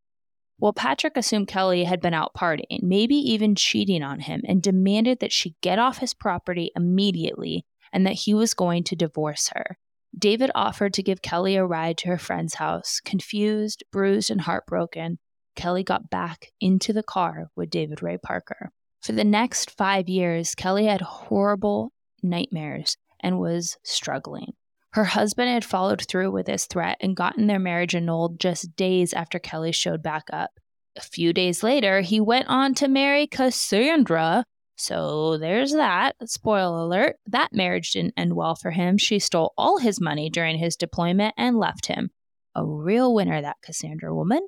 Well, 0.60 0.74
Patrick 0.74 1.16
assumed 1.16 1.48
Kelly 1.48 1.84
had 1.84 2.02
been 2.02 2.16
out 2.16 2.34
partying, 2.34 2.82
maybe 2.82 3.16
even 3.16 3.54
cheating 3.54 4.02
on 4.02 4.22
him, 4.22 4.42
and 4.48 4.62
demanded 4.62 5.20
that 5.20 5.32
she 5.32 5.56
get 5.62 5.78
off 5.78 6.00
his 6.00 6.16
property 6.16 6.72
immediately 6.76 7.66
and 7.94 8.06
that 8.06 8.14
he 8.14 8.34
was 8.34 8.54
going 8.54 8.84
to 8.86 8.96
divorce 8.96 9.50
her. 9.54 9.78
David 10.18 10.50
offered 10.56 10.94
to 10.94 11.04
give 11.04 11.22
Kelly 11.22 11.56
a 11.56 11.66
ride 11.66 11.98
to 12.00 12.08
her 12.08 12.18
friend's 12.18 12.56
house. 12.56 13.00
Confused, 13.06 13.84
bruised, 13.92 14.32
and 14.32 14.42
heartbroken, 14.42 15.20
Kelly 15.56 15.84
got 15.84 16.10
back 16.10 16.48
into 16.60 16.92
the 16.92 17.04
car 17.04 17.50
with 17.56 17.70
David 17.70 18.02
Ray 18.02 18.18
Parker. 18.18 18.72
For 19.02 19.12
the 19.12 19.24
next 19.24 19.72
five 19.72 20.10
years, 20.10 20.56
Kelly 20.56 20.86
had 20.86 21.02
horrible 21.02 21.92
nightmares 22.24 22.98
and 23.20 23.40
was 23.40 23.78
struggling. 23.84 24.54
Her 24.98 25.04
husband 25.04 25.48
had 25.48 25.64
followed 25.64 26.02
through 26.02 26.32
with 26.32 26.48
his 26.48 26.66
threat 26.66 26.98
and 27.02 27.16
gotten 27.16 27.46
their 27.46 27.60
marriage 27.60 27.94
annulled 27.94 28.40
just 28.40 28.76
days 28.76 29.14
after 29.14 29.38
Kelly 29.38 29.72
showed 29.72 30.02
back 30.02 30.24
up. 30.34 30.50
A 30.96 31.02
few 31.02 31.34
days 31.34 31.62
later, 31.62 32.02
he 32.02 32.20
went 32.20 32.48
on 32.48 32.74
to 32.74 32.88
marry 32.88 33.28
Cassandra. 33.28 34.44
So 34.76 35.38
there's 35.38 35.72
that. 35.74 36.16
Spoiler 36.26 36.80
alert 36.80 37.18
that 37.28 37.54
marriage 37.54 37.92
didn't 37.92 38.16
end 38.18 38.36
well 38.36 38.56
for 38.56 38.72
him. 38.72 38.98
She 38.98 39.20
stole 39.20 39.54
all 39.56 39.78
his 39.78 40.02
money 40.02 40.32
during 40.32 40.58
his 40.58 40.76
deployment 40.76 41.36
and 41.38 41.60
left 41.60 41.86
him. 41.86 42.10
A 42.56 42.66
real 42.66 43.14
winner, 43.14 43.40
that 43.40 43.58
Cassandra 43.62 44.16
woman. 44.16 44.48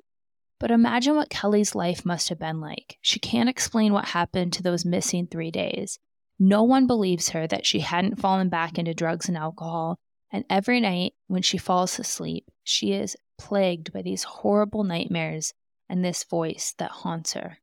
But 0.58 0.72
imagine 0.72 1.14
what 1.14 1.30
Kelly's 1.30 1.76
life 1.76 2.04
must 2.04 2.28
have 2.28 2.40
been 2.40 2.60
like. 2.60 2.98
She 3.02 3.20
can't 3.20 3.48
explain 3.48 3.92
what 3.92 4.06
happened 4.06 4.52
to 4.54 4.64
those 4.64 4.84
missing 4.84 5.28
three 5.28 5.52
days. 5.52 6.00
No 6.40 6.64
one 6.64 6.88
believes 6.88 7.28
her 7.28 7.46
that 7.46 7.66
she 7.66 7.78
hadn't 7.78 8.18
fallen 8.18 8.48
back 8.48 8.80
into 8.80 8.94
drugs 8.94 9.28
and 9.28 9.36
alcohol, 9.36 10.00
and 10.32 10.44
every 10.48 10.80
night 10.80 11.14
when 11.26 11.42
she 11.42 11.58
falls 11.58 11.98
asleep, 11.98 12.50
she 12.62 12.92
is 12.92 13.16
plagued 13.38 13.92
by 13.92 14.02
these 14.02 14.22
horrible 14.22 14.84
nightmares 14.84 15.54
and 15.88 16.04
this 16.04 16.24
voice 16.24 16.74
that 16.78 16.90
haunts 16.90 17.32
her. 17.32 17.58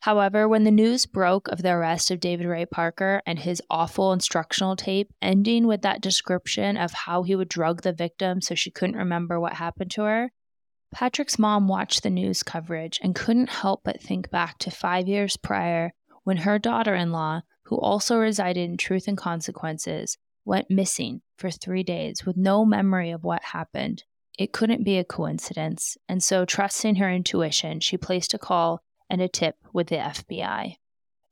However, 0.00 0.48
when 0.48 0.64
the 0.64 0.70
news 0.70 1.04
broke 1.04 1.48
of 1.48 1.62
the 1.62 1.72
arrest 1.72 2.10
of 2.10 2.20
David 2.20 2.46
Ray 2.46 2.64
Parker 2.64 3.20
and 3.26 3.38
his 3.38 3.62
awful 3.68 4.12
instructional 4.12 4.74
tape, 4.74 5.12
ending 5.20 5.66
with 5.66 5.82
that 5.82 6.00
description 6.00 6.78
of 6.78 6.92
how 6.92 7.22
he 7.22 7.36
would 7.36 7.50
drug 7.50 7.82
the 7.82 7.92
victim 7.92 8.40
so 8.40 8.54
she 8.54 8.70
couldn't 8.70 8.96
remember 8.96 9.38
what 9.38 9.54
happened 9.54 9.90
to 9.92 10.02
her, 10.02 10.32
Patrick's 10.92 11.38
mom 11.38 11.68
watched 11.68 12.02
the 12.02 12.10
news 12.10 12.42
coverage 12.42 12.98
and 13.02 13.14
couldn't 13.14 13.50
help 13.50 13.82
but 13.84 14.00
think 14.00 14.30
back 14.30 14.58
to 14.58 14.70
five 14.70 15.06
years 15.06 15.36
prior 15.36 15.92
when 16.24 16.38
her 16.38 16.58
daughter 16.58 16.94
in 16.94 17.12
law, 17.12 17.42
who 17.64 17.78
also 17.78 18.16
resided 18.18 18.68
in 18.68 18.76
Truth 18.76 19.06
and 19.06 19.16
Consequences, 19.16 20.18
went 20.44 20.70
missing 20.70 21.22
for 21.36 21.50
three 21.50 21.82
days 21.82 22.24
with 22.24 22.36
no 22.36 22.64
memory 22.64 23.10
of 23.10 23.24
what 23.24 23.42
happened. 23.42 24.04
It 24.38 24.52
couldn't 24.52 24.84
be 24.84 24.98
a 24.98 25.04
coincidence, 25.04 25.98
and 26.08 26.22
so, 26.22 26.44
trusting 26.44 26.96
her 26.96 27.10
intuition, 27.10 27.80
she 27.80 27.96
placed 27.96 28.32
a 28.34 28.38
call 28.38 28.82
and 29.10 29.20
a 29.20 29.28
tip 29.28 29.56
with 29.72 29.88
the 29.88 29.96
FBI. 29.96 30.76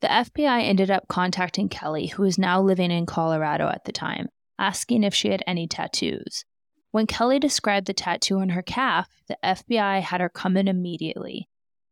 The 0.01 0.09
FBI 0.09 0.63
ended 0.63 0.91
up 0.91 1.09
contacting 1.09 1.69
Kelly, 1.69 2.07
who 2.09 2.23
was 2.23 2.39
now 2.39 2.61
living 2.61 2.91
in 2.91 3.07
Colorado 3.07 3.69
at 3.69 3.85
the 3.85 3.93
time, 3.93 4.29
asking 4.59 5.05
if 5.05 5.15
she 5.15 5.31
had 5.31 5.43
any 5.47 5.67
tattoos. 5.67 6.45
When 6.91 7.07
Kelly 7.07 7.39
described 7.39 7.87
the 7.87 7.95
tattoo 7.95 8.39
on 8.39 8.51
her 8.51 8.63
calf, 8.63 9.09
the 9.27 9.39
FBI 9.45 10.01
had 10.01 10.21
her 10.21 10.29
come 10.29 10.57
in 10.57 10.69
immediately. 10.69 11.49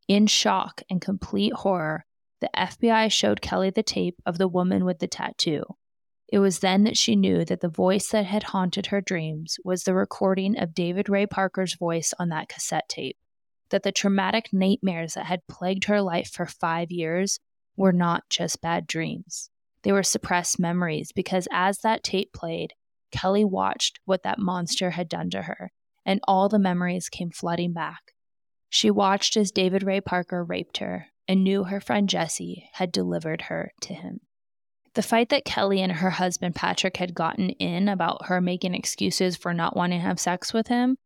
In 0.09 0.27
shock 0.27 0.83
and 0.89 1.01
complete 1.01 1.53
horror, 1.53 2.07
the 2.41 2.51
FBI 2.57 3.11
showed 3.11 3.41
Kelly 3.41 3.71
the 3.71 3.83
tape 3.83 4.21
of 4.25 4.39
the 4.39 4.49
woman 4.49 4.85
with 4.85 4.99
the 4.99 5.09
tattoo. 5.09 5.65
It 6.29 6.41
was 6.41 6.59
then 6.59 6.85
that 6.85 6.97
she 6.97 7.15
knew 7.15 7.45
that 7.45 7.61
the 7.61 7.69
voice 7.69 8.09
that 8.11 8.27
had 8.27 8.43
haunted 8.45 8.87
her 8.87 9.01
dreams 9.01 9.59
was 9.65 9.85
the 9.85 9.95
recording 9.95 10.59
of 10.59 10.75
David 10.75 11.09
Ray 11.09 11.27
Parker's 11.27 11.75
voice 11.75 12.13
on 12.19 12.31
that 12.31 12.49
cassette 12.49 12.89
tape. 12.89 13.17
that 13.71 13.83
the 13.83 13.93
traumatic 13.93 14.53
nightmares 14.53 15.15
that 15.15 15.27
had 15.27 15.47
plagued 15.49 15.85
her 15.85 16.01
life 16.01 16.31
for 16.31 16.47
five 16.47 16.91
years 16.91 17.41
were 17.77 17.93
not 17.93 18.23
just 18.31 18.61
bad 18.63 18.87
dreams. 18.87 19.51
They 19.83 19.93
were 19.93 20.03
suppressed 20.03 20.59
memories 20.59 21.13
because 21.13 21.49
as 21.53 21.79
that 21.79 22.03
tape 22.03 22.33
played, 22.33 22.75
Kelly 23.11 23.45
watched 23.45 24.01
what 24.05 24.23
that 24.25 24.39
monster 24.39 24.91
had 24.91 25.09
done 25.09 25.31
to 25.31 25.43
her, 25.43 25.73
and 26.05 26.21
all 26.27 26.49
the 26.49 26.59
memories 26.59 27.09
came 27.09 27.31
flooding 27.31 27.73
back. 27.73 28.15
She 28.69 28.91
watched 28.91 29.37
as 29.37 29.53
David 29.53 29.83
Ray 29.83 30.01
Parker 30.01 30.45
raped 30.45 30.79
her 30.79 31.07
and 31.29 31.45
knew 31.45 31.65
her 31.65 31.81
friend 31.81 32.09
Jesse 32.09 32.69
had 32.75 32.93
delivered 32.93 33.43
her 33.43 33.73
to 33.83 33.95
him. 33.95 34.21
The 34.97 35.03
fight 35.03 35.29
that 35.29 35.45
Kelly 35.45 35.83
and 35.83 35.93
her 35.93 36.09
husband 36.09 36.55
Patrick 36.55 36.97
had 36.97 37.13
gotten 37.13 37.51
in 37.51 37.87
about 37.87 38.29
her 38.29 38.41
making 38.41 38.75
excuses 38.75 39.37
for 39.37 39.53
not 39.53 39.77
wanting 39.77 40.01
to 40.01 40.07
have 40.07 40.19
sex 40.19 40.55
with 40.55 40.69
him, 40.69 40.97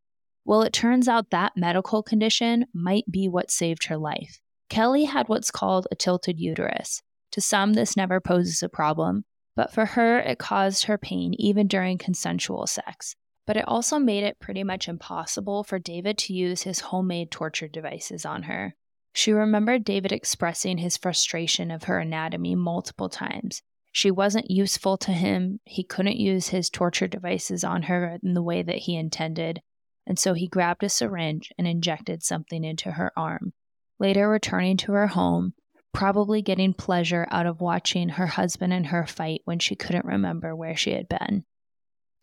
well, 0.44 0.62
it 0.62 0.72
turns 0.72 1.08
out 1.08 1.30
that 1.30 1.56
medical 1.56 2.00
condition 2.00 2.66
might 2.72 3.10
be 3.10 3.26
what 3.26 3.50
saved 3.50 3.86
her 3.86 3.96
life. 3.96 4.38
Kelly 4.68 5.06
had 5.06 5.28
what's 5.28 5.50
called 5.50 5.88
a 5.90 5.96
tilted 5.96 6.38
uterus. 6.38 7.02
To 7.32 7.40
some, 7.40 7.72
this 7.72 7.96
never 7.96 8.20
poses 8.20 8.62
a 8.62 8.68
problem, 8.68 9.24
but 9.56 9.72
for 9.72 9.86
her, 9.86 10.20
it 10.20 10.38
caused 10.38 10.84
her 10.84 10.96
pain 10.96 11.34
even 11.36 11.66
during 11.66 11.98
consensual 11.98 12.68
sex. 12.68 13.16
But 13.44 13.56
it 13.56 13.66
also 13.66 13.98
made 13.98 14.22
it 14.22 14.38
pretty 14.38 14.62
much 14.62 14.86
impossible 14.86 15.64
for 15.64 15.80
David 15.80 16.16
to 16.18 16.32
use 16.32 16.62
his 16.62 16.78
homemade 16.78 17.32
torture 17.32 17.66
devices 17.66 18.24
on 18.24 18.44
her. 18.44 18.76
She 19.12 19.32
remembered 19.32 19.82
David 19.82 20.12
expressing 20.12 20.78
his 20.78 20.96
frustration 20.96 21.72
of 21.72 21.84
her 21.84 21.98
anatomy 21.98 22.54
multiple 22.54 23.08
times, 23.08 23.62
she 23.92 24.10
wasn't 24.10 24.50
useful 24.50 24.96
to 24.98 25.12
him. 25.12 25.60
He 25.64 25.82
couldn't 25.82 26.16
use 26.16 26.48
his 26.48 26.70
torture 26.70 27.08
devices 27.08 27.64
on 27.64 27.82
her 27.82 28.18
in 28.22 28.34
the 28.34 28.42
way 28.42 28.62
that 28.62 28.78
he 28.78 28.96
intended, 28.96 29.62
and 30.06 30.18
so 30.18 30.34
he 30.34 30.48
grabbed 30.48 30.82
a 30.84 30.88
syringe 30.88 31.52
and 31.58 31.66
injected 31.66 32.22
something 32.22 32.64
into 32.64 32.92
her 32.92 33.12
arm. 33.16 33.52
Later, 33.98 34.28
returning 34.28 34.76
to 34.78 34.92
her 34.92 35.08
home, 35.08 35.54
probably 35.92 36.40
getting 36.40 36.72
pleasure 36.72 37.26
out 37.30 37.46
of 37.46 37.60
watching 37.60 38.10
her 38.10 38.28
husband 38.28 38.72
and 38.72 38.86
her 38.86 39.06
fight 39.06 39.42
when 39.44 39.58
she 39.58 39.74
couldn't 39.74 40.04
remember 40.04 40.54
where 40.54 40.76
she 40.76 40.92
had 40.92 41.08
been. 41.08 41.44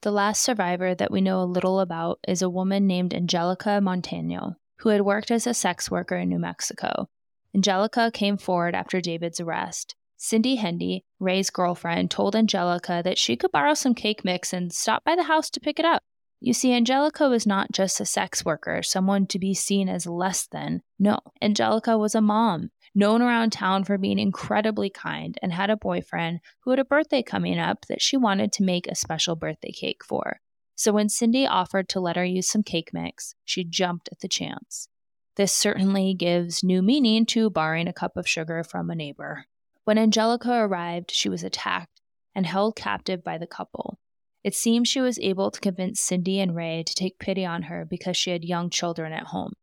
The 0.01 0.11
last 0.11 0.41
survivor 0.41 0.95
that 0.95 1.11
we 1.11 1.21
know 1.21 1.41
a 1.41 1.43
little 1.43 1.79
about 1.79 2.19
is 2.27 2.41
a 2.41 2.49
woman 2.49 2.87
named 2.87 3.13
Angelica 3.13 3.81
Montano, 3.81 4.55
who 4.79 4.89
had 4.89 5.01
worked 5.01 5.31
as 5.31 5.47
a 5.47 5.53
sex 5.53 5.91
worker 5.91 6.15
in 6.15 6.29
New 6.29 6.39
Mexico. 6.39 7.09
Angelica 7.53 8.11
came 8.13 8.37
forward 8.37 8.75
after 8.75 9.01
David's 9.01 9.39
arrest. 9.39 9.95
Cindy 10.17 10.55
Hendy, 10.55 11.05
Ray's 11.19 11.49
girlfriend, 11.49 12.09
told 12.09 12.35
Angelica 12.35 13.01
that 13.03 13.17
she 13.17 13.35
could 13.35 13.51
borrow 13.51 13.75
some 13.75 13.93
cake 13.93 14.25
mix 14.25 14.51
and 14.51 14.73
stop 14.73 15.03
by 15.03 15.15
the 15.15 15.23
house 15.23 15.49
to 15.51 15.59
pick 15.59 15.79
it 15.79 15.85
up. 15.85 16.01
You 16.39 16.53
see, 16.53 16.73
Angelica 16.73 17.29
was 17.29 17.47
not 17.47 17.71
just 17.71 17.99
a 17.99 18.05
sex 18.05 18.45
worker, 18.45 18.83
someone 18.83 19.25
to 19.27 19.39
be 19.39 19.53
seen 19.53 19.89
as 19.89 20.05
less 20.05 20.47
than. 20.47 20.81
No, 20.99 21.19
Angelica 21.41 21.97
was 21.97 22.13
a 22.13 22.21
mom, 22.21 22.69
known 22.93 23.21
around 23.21 23.51
town 23.51 23.83
for 23.83 23.97
being 23.97 24.19
incredibly 24.19 24.89
kind, 24.89 25.37
and 25.41 25.51
had 25.51 25.69
a 25.69 25.77
boyfriend 25.77 26.39
who 26.61 26.71
had 26.71 26.79
a 26.79 26.85
birthday 26.85 27.23
coming 27.23 27.57
up 27.57 27.85
that 27.87 28.01
she 28.01 28.17
wanted 28.17 28.51
to 28.53 28.63
make 28.63 28.87
a 28.87 28.95
special 28.95 29.35
birthday 29.35 29.71
cake 29.71 30.03
for. 30.03 30.39
So 30.75 30.91
when 30.91 31.09
Cindy 31.09 31.47
offered 31.47 31.89
to 31.89 31.99
let 31.99 32.17
her 32.17 32.25
use 32.25 32.47
some 32.47 32.61
cake 32.63 32.89
mix, 32.93 33.33
she 33.43 33.63
jumped 33.63 34.09
at 34.11 34.19
the 34.19 34.27
chance. 34.27 34.89
This 35.35 35.53
certainly 35.53 36.13
gives 36.13 36.63
new 36.63 36.83
meaning 36.83 37.25
to 37.27 37.49
borrowing 37.49 37.87
a 37.87 37.93
cup 37.93 38.15
of 38.15 38.27
sugar 38.27 38.63
from 38.63 38.91
a 38.91 38.95
neighbor. 38.95 39.45
When 39.87 39.97
Angelica 39.97 40.51
arrived, 40.51 41.11
she 41.11 41.29
was 41.29 41.45
attacked 41.45 42.01
and 42.35 42.45
held 42.45 42.75
captive 42.75 43.23
by 43.23 43.37
the 43.37 43.47
couple. 43.47 43.99
It 44.43 44.53
seems 44.53 44.89
she 44.89 44.99
was 44.99 45.17
able 45.19 45.49
to 45.49 45.61
convince 45.61 46.01
Cindy 46.01 46.41
and 46.41 46.53
Ray 46.53 46.83
to 46.85 46.93
take 46.93 47.19
pity 47.19 47.45
on 47.45 47.61
her 47.61 47.85
because 47.89 48.17
she 48.17 48.31
had 48.31 48.43
young 48.43 48.69
children 48.69 49.13
at 49.13 49.27
home. 49.27 49.53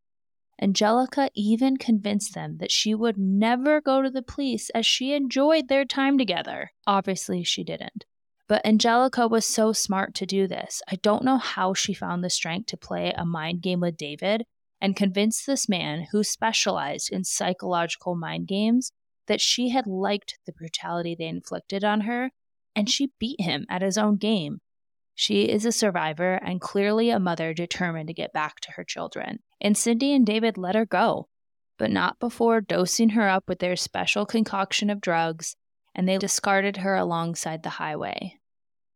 Angelica 0.58 1.28
even 1.34 1.76
convinced 1.76 2.32
them 2.32 2.56
that 2.56 2.70
she 2.70 2.94
would 2.94 3.18
never 3.18 3.82
go 3.82 4.00
to 4.00 4.08
the 4.08 4.22
police 4.22 4.70
as 4.70 4.86
she 4.86 5.12
enjoyed 5.12 5.68
their 5.68 5.84
time 5.84 6.16
together. 6.16 6.72
Obviously, 6.86 7.44
she 7.44 7.62
didn't. 7.62 8.06
But 8.48 8.64
Angelica 8.64 9.28
was 9.28 9.44
so 9.44 9.74
smart 9.74 10.14
to 10.14 10.24
do 10.24 10.48
this. 10.48 10.80
I 10.90 10.96
don't 10.96 11.26
know 11.26 11.36
how 11.36 11.74
she 11.74 11.92
found 11.92 12.24
the 12.24 12.30
strength 12.30 12.68
to 12.68 12.78
play 12.78 13.12
a 13.14 13.26
mind 13.26 13.60
game 13.60 13.80
with 13.80 13.98
David 13.98 14.46
and 14.80 14.96
convince 14.96 15.44
this 15.44 15.68
man 15.68 16.06
who 16.12 16.24
specialized 16.24 17.12
in 17.12 17.24
psychological 17.24 18.14
mind 18.14 18.48
games 18.48 18.90
that 19.26 19.40
she 19.40 19.70
had 19.70 19.86
liked 19.86 20.38
the 20.46 20.52
brutality 20.52 21.14
they 21.14 21.26
inflicted 21.26 21.84
on 21.84 22.02
her, 22.02 22.30
and 22.76 22.90
she 22.90 23.12
beat 23.18 23.40
him 23.40 23.66
at 23.68 23.82
his 23.82 23.96
own 23.96 24.16
game. 24.16 24.60
She 25.14 25.44
is 25.44 25.64
a 25.64 25.72
survivor 25.72 26.34
and 26.34 26.60
clearly 26.60 27.10
a 27.10 27.20
mother 27.20 27.54
determined 27.54 28.08
to 28.08 28.14
get 28.14 28.32
back 28.32 28.60
to 28.60 28.72
her 28.72 28.84
children. 28.84 29.38
And 29.60 29.78
Cindy 29.78 30.12
and 30.12 30.26
David 30.26 30.58
let 30.58 30.74
her 30.74 30.84
go, 30.84 31.28
but 31.78 31.90
not 31.90 32.18
before 32.18 32.60
dosing 32.60 33.10
her 33.10 33.28
up 33.28 33.44
with 33.48 33.60
their 33.60 33.76
special 33.76 34.26
concoction 34.26 34.90
of 34.90 35.00
drugs, 35.00 35.56
and 35.94 36.08
they 36.08 36.18
discarded 36.18 36.78
her 36.78 36.96
alongside 36.96 37.62
the 37.62 37.70
highway. 37.70 38.40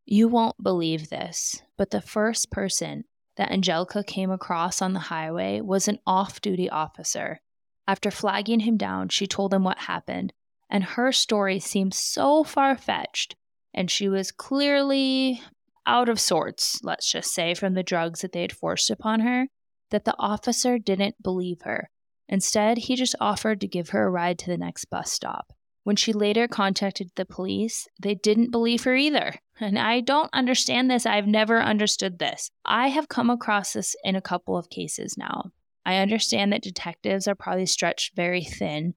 You 0.04 0.26
won't 0.26 0.62
believe 0.62 1.08
this, 1.08 1.62
but 1.76 1.90
the 1.90 2.00
first 2.00 2.50
person 2.50 3.04
that 3.36 3.52
Angelica 3.52 4.02
came 4.02 4.32
across 4.32 4.82
on 4.82 4.94
the 4.94 5.00
highway 5.00 5.60
was 5.60 5.86
an 5.86 6.00
off 6.06 6.40
duty 6.40 6.68
officer 6.68 7.40
after 7.88 8.10
flagging 8.10 8.60
him 8.60 8.76
down, 8.76 9.08
she 9.08 9.26
told 9.26 9.52
him 9.52 9.64
what 9.64 9.78
happened, 9.78 10.34
and 10.68 10.84
her 10.84 11.10
story 11.10 11.58
seemed 11.58 11.94
so 11.94 12.44
far 12.44 12.76
fetched, 12.76 13.34
and 13.72 13.90
she 13.90 14.10
was 14.10 14.30
clearly 14.30 15.42
out 15.86 16.10
of 16.10 16.20
sorts, 16.20 16.78
let's 16.84 17.10
just 17.10 17.32
say, 17.32 17.54
from 17.54 17.72
the 17.72 17.82
drugs 17.82 18.20
that 18.20 18.32
they 18.32 18.42
had 18.42 18.52
forced 18.52 18.90
upon 18.90 19.20
her, 19.20 19.46
that 19.90 20.04
the 20.04 20.14
officer 20.18 20.78
didn't 20.78 21.22
believe 21.22 21.62
her. 21.62 21.88
Instead, 22.28 22.76
he 22.76 22.94
just 22.94 23.14
offered 23.20 23.58
to 23.62 23.66
give 23.66 23.88
her 23.88 24.06
a 24.06 24.10
ride 24.10 24.38
to 24.38 24.50
the 24.50 24.58
next 24.58 24.84
bus 24.90 25.10
stop. 25.10 25.54
When 25.84 25.96
she 25.96 26.12
later 26.12 26.46
contacted 26.46 27.10
the 27.16 27.24
police, 27.24 27.88
they 27.98 28.14
didn't 28.14 28.50
believe 28.50 28.84
her 28.84 28.94
either. 28.94 29.34
And 29.60 29.76
I 29.76 30.02
don't 30.02 30.30
understand 30.32 30.88
this. 30.88 31.04
I've 31.04 31.26
never 31.26 31.60
understood 31.60 32.20
this. 32.20 32.48
I 32.64 32.88
have 32.88 33.08
come 33.08 33.28
across 33.28 33.72
this 33.72 33.96
in 34.04 34.14
a 34.14 34.20
couple 34.20 34.56
of 34.56 34.70
cases 34.70 35.16
now. 35.18 35.50
I 35.88 35.96
understand 35.96 36.52
that 36.52 36.60
detectives 36.60 37.26
are 37.26 37.34
probably 37.34 37.64
stretched 37.64 38.14
very 38.14 38.44
thin, 38.44 38.92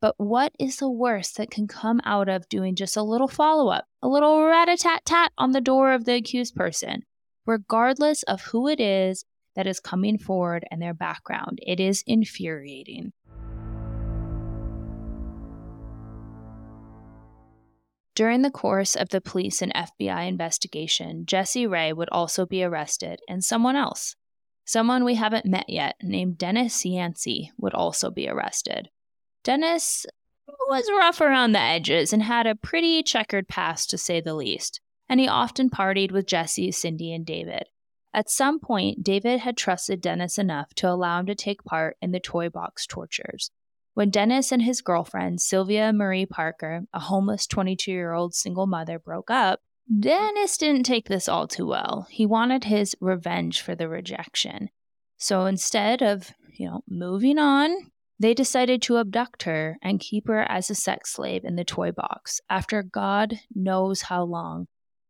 but 0.00 0.14
what 0.16 0.54
is 0.58 0.78
the 0.78 0.88
worst 0.88 1.36
that 1.36 1.50
can 1.50 1.66
come 1.68 2.00
out 2.06 2.30
of 2.30 2.48
doing 2.48 2.74
just 2.74 2.96
a 2.96 3.02
little 3.02 3.28
follow 3.28 3.68
up, 3.68 3.84
a 4.00 4.08
little 4.08 4.42
rat 4.42 4.70
a 4.70 4.78
tat 4.78 5.04
tat 5.04 5.30
on 5.36 5.52
the 5.52 5.60
door 5.60 5.92
of 5.92 6.06
the 6.06 6.14
accused 6.14 6.56
person? 6.56 7.02
Regardless 7.44 8.22
of 8.22 8.40
who 8.44 8.66
it 8.66 8.80
is 8.80 9.26
that 9.56 9.66
is 9.66 9.78
coming 9.78 10.16
forward 10.16 10.64
and 10.70 10.80
their 10.80 10.94
background, 10.94 11.58
it 11.66 11.78
is 11.78 12.02
infuriating. 12.06 13.12
During 18.14 18.40
the 18.40 18.50
course 18.50 18.96
of 18.96 19.10
the 19.10 19.20
police 19.20 19.60
and 19.60 19.74
FBI 19.74 20.26
investigation, 20.28 21.26
Jesse 21.26 21.66
Ray 21.66 21.92
would 21.92 22.08
also 22.08 22.46
be 22.46 22.64
arrested 22.64 23.20
and 23.28 23.44
someone 23.44 23.76
else, 23.76 24.16
Someone 24.64 25.04
we 25.04 25.16
haven't 25.16 25.46
met 25.46 25.68
yet, 25.68 25.96
named 26.02 26.38
Dennis 26.38 26.84
Yancey, 26.84 27.52
would 27.58 27.74
also 27.74 28.10
be 28.10 28.28
arrested. 28.28 28.88
Dennis 29.42 30.06
was 30.68 30.88
rough 30.90 31.20
around 31.20 31.52
the 31.52 31.60
edges 31.60 32.12
and 32.12 32.22
had 32.22 32.46
a 32.46 32.54
pretty 32.54 33.02
checkered 33.02 33.48
past, 33.48 33.90
to 33.90 33.98
say 33.98 34.20
the 34.20 34.34
least, 34.34 34.80
and 35.08 35.18
he 35.18 35.28
often 35.28 35.68
partied 35.68 36.12
with 36.12 36.26
Jesse, 36.26 36.70
Cindy, 36.72 37.12
and 37.12 37.26
David. 37.26 37.64
At 38.14 38.30
some 38.30 38.60
point, 38.60 39.02
David 39.02 39.40
had 39.40 39.56
trusted 39.56 40.00
Dennis 40.00 40.38
enough 40.38 40.74
to 40.74 40.88
allow 40.88 41.20
him 41.20 41.26
to 41.26 41.34
take 41.34 41.64
part 41.64 41.96
in 42.02 42.12
the 42.12 42.20
toy 42.20 42.48
box 42.50 42.86
tortures. 42.86 43.50
When 43.94 44.10
Dennis 44.10 44.52
and 44.52 44.62
his 44.62 44.80
girlfriend, 44.80 45.40
Sylvia 45.40 45.92
Marie 45.92 46.26
Parker, 46.26 46.82
a 46.92 47.00
homeless 47.00 47.46
22 47.46 47.90
year 47.90 48.12
old 48.12 48.34
single 48.34 48.66
mother, 48.66 48.98
broke 48.98 49.30
up, 49.30 49.60
Dennis 50.00 50.56
didn't 50.56 50.84
take 50.84 51.08
this 51.08 51.28
all 51.28 51.48
too 51.48 51.66
well. 51.66 52.06
He 52.08 52.24
wanted 52.24 52.64
his 52.64 52.96
revenge 53.00 53.60
for 53.60 53.74
the 53.74 53.88
rejection. 53.88 54.70
So 55.18 55.46
instead 55.46 56.02
of, 56.02 56.32
you 56.54 56.66
know, 56.66 56.82
moving 56.88 57.38
on, 57.38 57.90
they 58.18 58.34
decided 58.34 58.80
to 58.82 58.98
abduct 58.98 59.42
her 59.42 59.78
and 59.82 60.00
keep 60.00 60.28
her 60.28 60.42
as 60.42 60.70
a 60.70 60.74
sex 60.74 61.12
slave 61.12 61.44
in 61.44 61.56
the 61.56 61.64
toy 61.64 61.90
box 61.90 62.40
after 62.48 62.82
God 62.82 63.40
knows 63.54 64.02
how 64.02 64.22
long. 64.22 64.66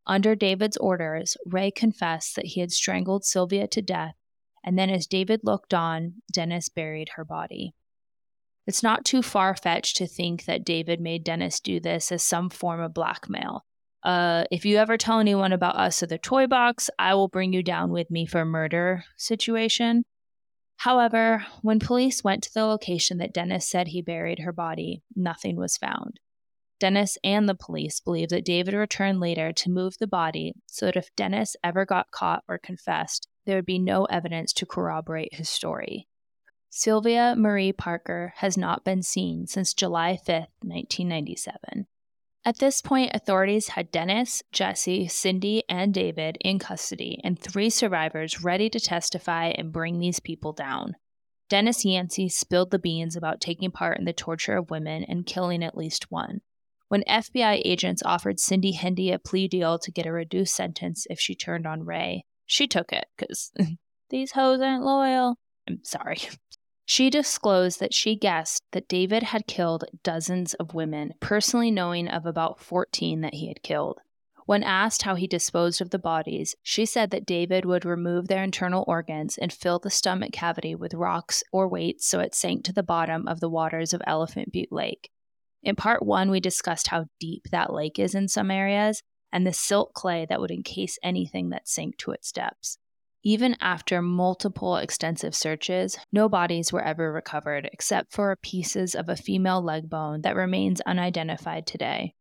Under 0.07 0.35
David's 0.35 0.77
orders, 0.79 1.37
Ray 1.47 1.71
confessed 1.71 2.35
that 2.37 2.47
he 2.47 2.61
had 2.61 2.73
strangled 2.73 3.25
Sylvia 3.25 3.69
to 3.69 3.83
death, 3.83 4.15
and 4.65 4.79
then 4.79 4.91
as 4.91 5.07
David 5.07 5.41
looked 5.45 5.75
on, 5.75 6.15
Dennis 6.33 6.69
buried 6.69 7.11
her 7.17 7.25
body. 7.25 7.75
It's 8.67 8.83
not 8.83 9.05
too 9.05 9.23
far 9.23 9.55
fetched 9.55 9.97
to 9.97 10.07
think 10.07 10.47
that 10.47 10.65
David 10.65 11.01
made 11.01 11.25
Dennis 11.25 11.61
do 11.61 11.79
this 11.79 12.11
as 12.11 12.23
some 12.23 12.49
form 12.49 12.81
of 12.81 12.95
blackmail. 12.95 13.65
Uh, 14.03 14.45
if 14.51 14.65
you 14.65 14.79
ever 14.79 14.97
tell 14.97 15.21
anyone 15.21 15.53
about 15.53 15.77
us 15.77 16.03
or 16.03 16.07
the 16.07 16.19
toy 16.19 16.47
box, 16.47 16.91
I 16.99 17.15
will 17.15 17.29
bring 17.29 17.53
you 17.53 17.63
down 17.63 17.91
with 17.91 18.11
me 18.11 18.27
for 18.27 18.45
murder 18.45 19.05
situation. 19.17 20.03
However, 20.79 21.47
when 21.63 21.79
police 21.79 22.25
went 22.25 22.43
to 22.43 22.53
the 22.53 22.65
location 22.65 23.19
that 23.19 23.33
Dennis 23.33 23.69
said 23.69 23.89
he 23.89 24.03
buried 24.03 24.41
her 24.41 24.53
body, 24.53 25.03
nothing 25.15 25.57
was 25.57 25.77
found. 25.77 26.19
Dennis 26.81 27.17
and 27.23 27.49
the 27.49 27.55
police 27.55 28.01
believe 28.01 28.31
that 28.31 28.45
David 28.45 28.75
returned 28.75 29.21
later 29.21 29.53
to 29.53 29.71
move 29.71 29.99
the 29.99 30.09
body 30.09 30.55
so 30.67 30.87
that 30.87 30.97
if 30.97 31.15
Dennis 31.15 31.55
ever 31.63 31.85
got 31.85 32.11
caught 32.11 32.43
or 32.49 32.59
confessed, 32.59 33.29
there 33.47 33.55
would 33.55 33.67
be 33.67 33.79
no 33.79 34.07
evidence 34.07 34.53
to 34.55 34.67
corroborate 34.67 35.35
his 35.35 35.49
story. 35.49 36.09
Sylvia 36.71 37.35
Marie 37.37 37.73
Parker 37.73 38.33
has 38.39 38.57
not 38.57 38.85
been 38.85 39.03
seen 39.03 39.47
since 39.47 39.75
July 39.75 40.17
5, 40.17 40.47
1997. 40.63 41.87
At 42.45 42.59
this 42.59 42.83
point, 42.83 43.13
authorities 43.15 43.69
had 43.69 43.93
Dennis, 43.93 44.43
Jesse, 44.51 45.07
Cindy, 45.07 45.63
and 45.69 45.95
David 45.95 46.39
in 46.41 46.59
custody 46.59 47.21
and 47.23 47.39
three 47.39 47.71
survivors 47.71 48.43
ready 48.43 48.69
to 48.71 48.81
testify 48.81 49.53
and 49.57 49.73
bring 49.73 49.99
these 49.99 50.19
people 50.19 50.53
down. 50.53 50.97
Dennis 51.49 51.85
Yancey 51.85 52.29
spilled 52.29 52.73
the 52.73 52.81
beans 52.81 53.15
about 53.15 53.41
taking 53.41 53.71
part 53.71 53.99
in 53.99 54.07
the 54.07 54.13
torture 54.13 54.57
of 54.57 54.71
women 54.71 55.05
and 55.05 55.27
killing 55.27 55.63
at 55.63 55.77
least 55.77 56.11
one. 56.11 56.41
When 56.89 57.05
FBI 57.09 57.63
agents 57.65 58.03
offered 58.05 58.41
Cindy 58.41 58.73
Hendy 58.73 59.13
a 59.13 59.19
plea 59.19 59.47
deal 59.49 59.79
to 59.79 59.93
get 59.93 60.07
a 60.07 60.13
reduced 60.13 60.55
sentence 60.55 61.07
if 61.09 61.21
she 61.21 61.35
turned 61.35 61.67
on 61.67 61.85
Ray, 61.85 62.25
she 62.45 62.67
took 62.67 62.93
it 62.93 63.07
because 63.17 63.53
these 64.11 64.33
hoes 64.33 64.61
aren't 64.61 64.85
loyal. 64.85 65.37
I'm 65.69 65.81
sorry. 65.85 66.19
She 66.85 67.11
disclosed 67.11 67.81
that 67.81 67.95
she 67.95 68.17
guessed 68.17 68.63
that 68.73 68.89
David 68.89 69.23
had 69.23 69.47
killed 69.47 69.85
dozens 70.03 70.55
of 70.55 70.75
women, 70.75 71.15
personally 71.21 71.71
knowing 71.71 72.09
of 72.09 72.27
about 72.27 72.61
14 72.61 73.21
that 73.21 73.35
he 73.35 73.49
had 73.49 73.63
killed. 73.63 74.01
When 74.45 74.65
asked 74.65 75.03
how 75.03 75.15
he 75.15 75.29
disposed 75.29 75.81
of 75.81 75.91
the 75.91 75.99
bodies, 75.99 76.57
she 76.63 76.85
said 76.85 77.11
that 77.11 77.25
David 77.25 77.65
would 77.65 77.85
remove 77.85 78.27
their 78.27 78.43
internal 78.43 78.85
organs 78.89 79.39
and 79.39 79.53
fill 79.53 79.79
the 79.79 79.91
stomach 79.91 80.33
cavity 80.33 80.75
with 80.75 80.95
rocks 80.95 81.45
or 81.53 81.69
weights 81.69 82.07
so 82.07 82.19
it 82.19 82.35
sank 82.35 82.65
to 82.65 82.73
the 82.73 82.83
bottom 82.83 83.29
of 83.29 83.39
the 83.39 83.49
waters 83.49 83.95
of 83.95 84.03
Elephant 84.05 84.51
Butte 84.53 84.73
Lake. 84.73 85.11
In 85.63 85.77
part 85.77 86.05
one, 86.05 86.31
we 86.31 86.41
discussed 86.41 86.89
how 86.89 87.07
deep 87.21 87.45
that 87.53 87.73
lake 87.73 88.01
is 88.01 88.17
in 88.17 88.27
some 88.27 88.51
areas 88.51 89.03
and 89.33 89.47
the 89.47 89.53
silt 89.53 89.95
clay 89.95 90.27
that 90.29 90.41
would 90.41 90.51
encase 90.51 90.99
anything 91.03 91.51
that 91.51 91.69
sank 91.69 91.97
to 91.99 92.11
its 92.11 92.33
depths. 92.33 92.79
Even 93.25 93.57
after 93.61 94.03
multiple 94.03 94.77
extensive 94.77 95.35
searches, 95.35 95.97
no 96.13 96.29
bodies 96.29 96.73
were 96.73 96.83
ever 96.83 97.13
recovered 97.13 97.71
except 97.73 98.13
for 98.13 98.35
pieces 98.35 98.97
of 98.97 99.09
a 99.09 99.17
female 99.17 99.63
leg 99.63 99.89
bone 99.89 100.23
that 100.23 100.35
remains 100.35 100.81
unidentified 100.81 101.67
today. 101.67 102.15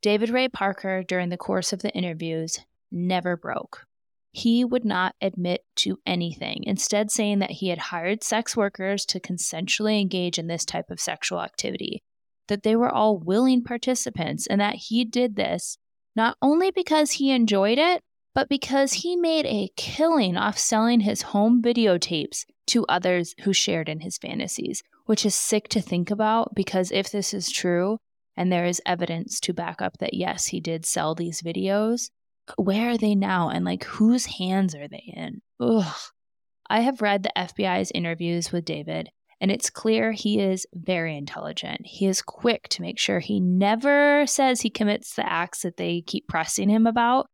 David 0.00 0.30
Ray 0.30 0.48
Parker, 0.48 1.02
during 1.02 1.28
the 1.28 1.36
course 1.36 1.72
of 1.72 1.80
the 1.80 1.92
interviews, 1.92 2.60
never 2.90 3.36
broke. 3.36 3.84
He 4.32 4.64
would 4.64 4.84
not 4.84 5.14
admit 5.20 5.62
to 5.76 5.98
anything, 6.06 6.62
instead, 6.64 7.10
saying 7.10 7.40
that 7.40 7.50
he 7.50 7.68
had 7.68 7.78
hired 7.78 8.22
sex 8.22 8.56
workers 8.56 9.04
to 9.06 9.20
consensually 9.20 10.00
engage 10.00 10.38
in 10.38 10.46
this 10.46 10.64
type 10.64 10.90
of 10.90 11.00
sexual 11.00 11.42
activity, 11.42 12.02
that 12.46 12.62
they 12.62 12.76
were 12.76 12.90
all 12.90 13.18
willing 13.18 13.64
participants, 13.64 14.46
and 14.46 14.60
that 14.60 14.76
he 14.76 15.04
did 15.04 15.36
this 15.36 15.76
not 16.16 16.36
only 16.40 16.70
because 16.70 17.12
he 17.12 17.30
enjoyed 17.30 17.78
it, 17.78 18.02
but 18.34 18.48
because 18.48 18.92
he 18.92 19.16
made 19.16 19.46
a 19.46 19.70
killing 19.76 20.36
off 20.36 20.58
selling 20.58 21.00
his 21.00 21.22
home 21.22 21.62
videotapes 21.62 22.44
to 22.68 22.86
others 22.86 23.34
who 23.42 23.52
shared 23.52 23.88
in 23.88 24.00
his 24.00 24.18
fantasies, 24.18 24.82
which 25.06 25.24
is 25.24 25.34
sick 25.34 25.68
to 25.68 25.80
think 25.80 26.10
about 26.10 26.54
because 26.54 26.92
if 26.92 27.10
this 27.10 27.32
is 27.32 27.50
true 27.50 27.98
and 28.36 28.52
there 28.52 28.66
is 28.66 28.82
evidence 28.86 29.40
to 29.40 29.52
back 29.52 29.82
up 29.82 29.98
that 29.98 30.14
yes, 30.14 30.46
he 30.46 30.60
did 30.60 30.84
sell 30.86 31.14
these 31.14 31.42
videos, 31.42 32.10
where 32.56 32.90
are 32.90 32.98
they 32.98 33.14
now 33.14 33.48
and 33.48 33.64
like 33.64 33.84
whose 33.84 34.26
hands 34.26 34.74
are 34.74 34.88
they 34.88 35.12
in? 35.14 35.40
Ugh. 35.60 35.96
I 36.70 36.80
have 36.80 37.02
read 37.02 37.22
the 37.22 37.32
FBI's 37.36 37.90
interviews 37.94 38.52
with 38.52 38.66
David, 38.66 39.08
and 39.40 39.50
it's 39.50 39.70
clear 39.70 40.12
he 40.12 40.38
is 40.38 40.66
very 40.74 41.16
intelligent. 41.16 41.86
He 41.86 42.06
is 42.06 42.20
quick 42.20 42.68
to 42.70 42.82
make 42.82 42.98
sure 42.98 43.20
he 43.20 43.40
never 43.40 44.26
says 44.26 44.60
he 44.60 44.70
commits 44.70 45.14
the 45.14 45.26
acts 45.26 45.62
that 45.62 45.78
they 45.78 46.02
keep 46.02 46.28
pressing 46.28 46.68
him 46.68 46.86
about, 46.86 47.26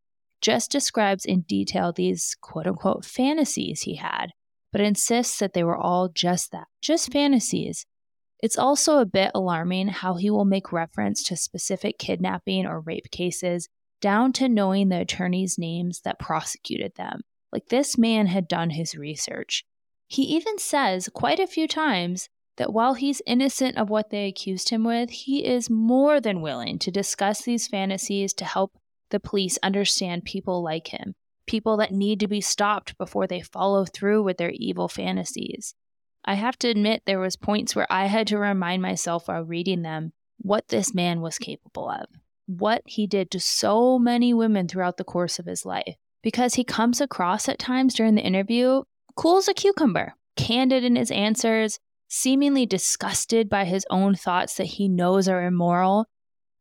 just 0.45 0.71
describes 0.71 1.25
in 1.25 1.41
detail 1.41 1.91
these 1.91 2.37
quote 2.43 2.67
unquote 2.67 3.03
fantasies 3.03 3.83
he 3.83 3.97
had, 3.97 4.27
but 4.73 4.83
insists 4.83 5.39
that 5.39 5.55
they 5.55 5.65
were 5.65 5.77
all 5.77 6.11
just 6.11 6.53
that, 6.53 6.67
just 6.83 7.11
fantasies. 7.11 7.87
It's 8.43 8.59
also 8.59 8.99
a 8.99 9.07
bit 9.07 9.31
alarming 9.35 9.89
how 9.89 10.17
he 10.17 10.29
will 10.29 10.45
make 10.45 10.71
reference 10.71 11.23
to 11.25 11.37
specific 11.37 11.99
kidnapping 11.99 12.67
or 12.67 12.81
rape 12.81 13.11
cases 13.11 13.71
down 14.03 14.35
to 14.35 14.51
knowing 14.51 14.91
the 14.91 15.01
attorneys' 15.01 15.57
names 15.57 16.03
that 16.05 16.19
prosecuted 16.19 16.93
them. 16.97 17.23
Like 17.51 17.69
this 17.69 17.97
man 17.97 18.27
had 18.27 18.47
done 18.47 18.69
his 18.69 18.95
research. 18.95 19.65
He 20.09 20.25
even 20.25 20.59
says 20.59 21.09
quite 21.15 21.41
a 21.41 21.47
few 21.47 21.67
times 21.67 22.29
that 22.59 22.71
while 22.71 22.93
he's 22.93 23.23
innocent 23.27 23.79
of 23.79 23.89
what 23.89 24.11
they 24.11 24.29
accused 24.29 24.69
him 24.69 24.85
with, 24.85 25.09
he 25.09 25.47
is 25.47 25.71
more 25.71 26.21
than 26.21 26.43
willing 26.43 26.79
to 26.81 26.91
discuss 26.91 27.41
these 27.41 27.67
fantasies 27.67 28.35
to 28.35 28.45
help 28.45 28.73
the 29.15 29.21
police 29.21 29.61
understand 29.63 30.25
people 30.25 30.61
like 30.61 30.89
him, 30.89 31.15
people 31.47 31.77
that 31.77 31.93
need 31.93 32.19
to 32.19 32.27
be 32.27 32.41
stopped 32.41 32.99
before 32.99 33.29
they 33.29 33.41
follow 33.41 33.85
through 33.85 34.25
with 34.25 34.39
their 34.39 34.51
evil 34.51 34.89
fantasies. 34.89 35.73
I 36.25 36.35
have 36.35 36.59
to 36.59 36.69
admit 36.69 37.03
there 37.07 37.21
was 37.21 37.37
points 37.37 37.77
where 37.77 37.87
I 37.89 38.07
had 38.07 38.27
to 38.27 38.39
remind 38.39 38.83
myself 38.83 39.29
while 39.29 39.45
reading 39.45 39.83
them 39.83 40.15
what 40.39 40.67
this 40.67 40.93
man 40.93 41.21
was 41.21 41.39
capable 41.39 41.89
of, 41.89 42.07
what 42.47 42.83
he 42.87 43.07
did 43.07 43.31
to 43.31 43.39
so 43.39 44.01
many 44.01 44.35
women 44.35 44.67
throughout 44.67 44.97
the 44.97 45.05
course 45.05 45.39
of 45.39 45.47
his 45.47 45.65
life. 45.65 45.95
Because 46.21 46.55
he 46.55 46.65
comes 46.65 47.01
across 47.01 47.49
at 47.49 47.61
times 47.61 47.95
during 47.95 48.17
the 48.17 48.23
interview 48.23 48.83
cool 49.15 49.37
as 49.37 49.47
a 49.47 49.55
cucumber, 49.55 50.15
candid 50.37 50.83
in 50.83 50.97
his 50.97 51.13
answers, 51.13 51.79
seemingly 52.09 52.67
disgusted 52.67 53.49
by 53.49 53.65
his 53.65 53.87
own 53.91 54.17
thoughts 54.17 54.57
that 54.57 54.67
he 54.67 54.89
knows 54.89 55.29
are 55.29 55.45
immoral, 55.45 56.07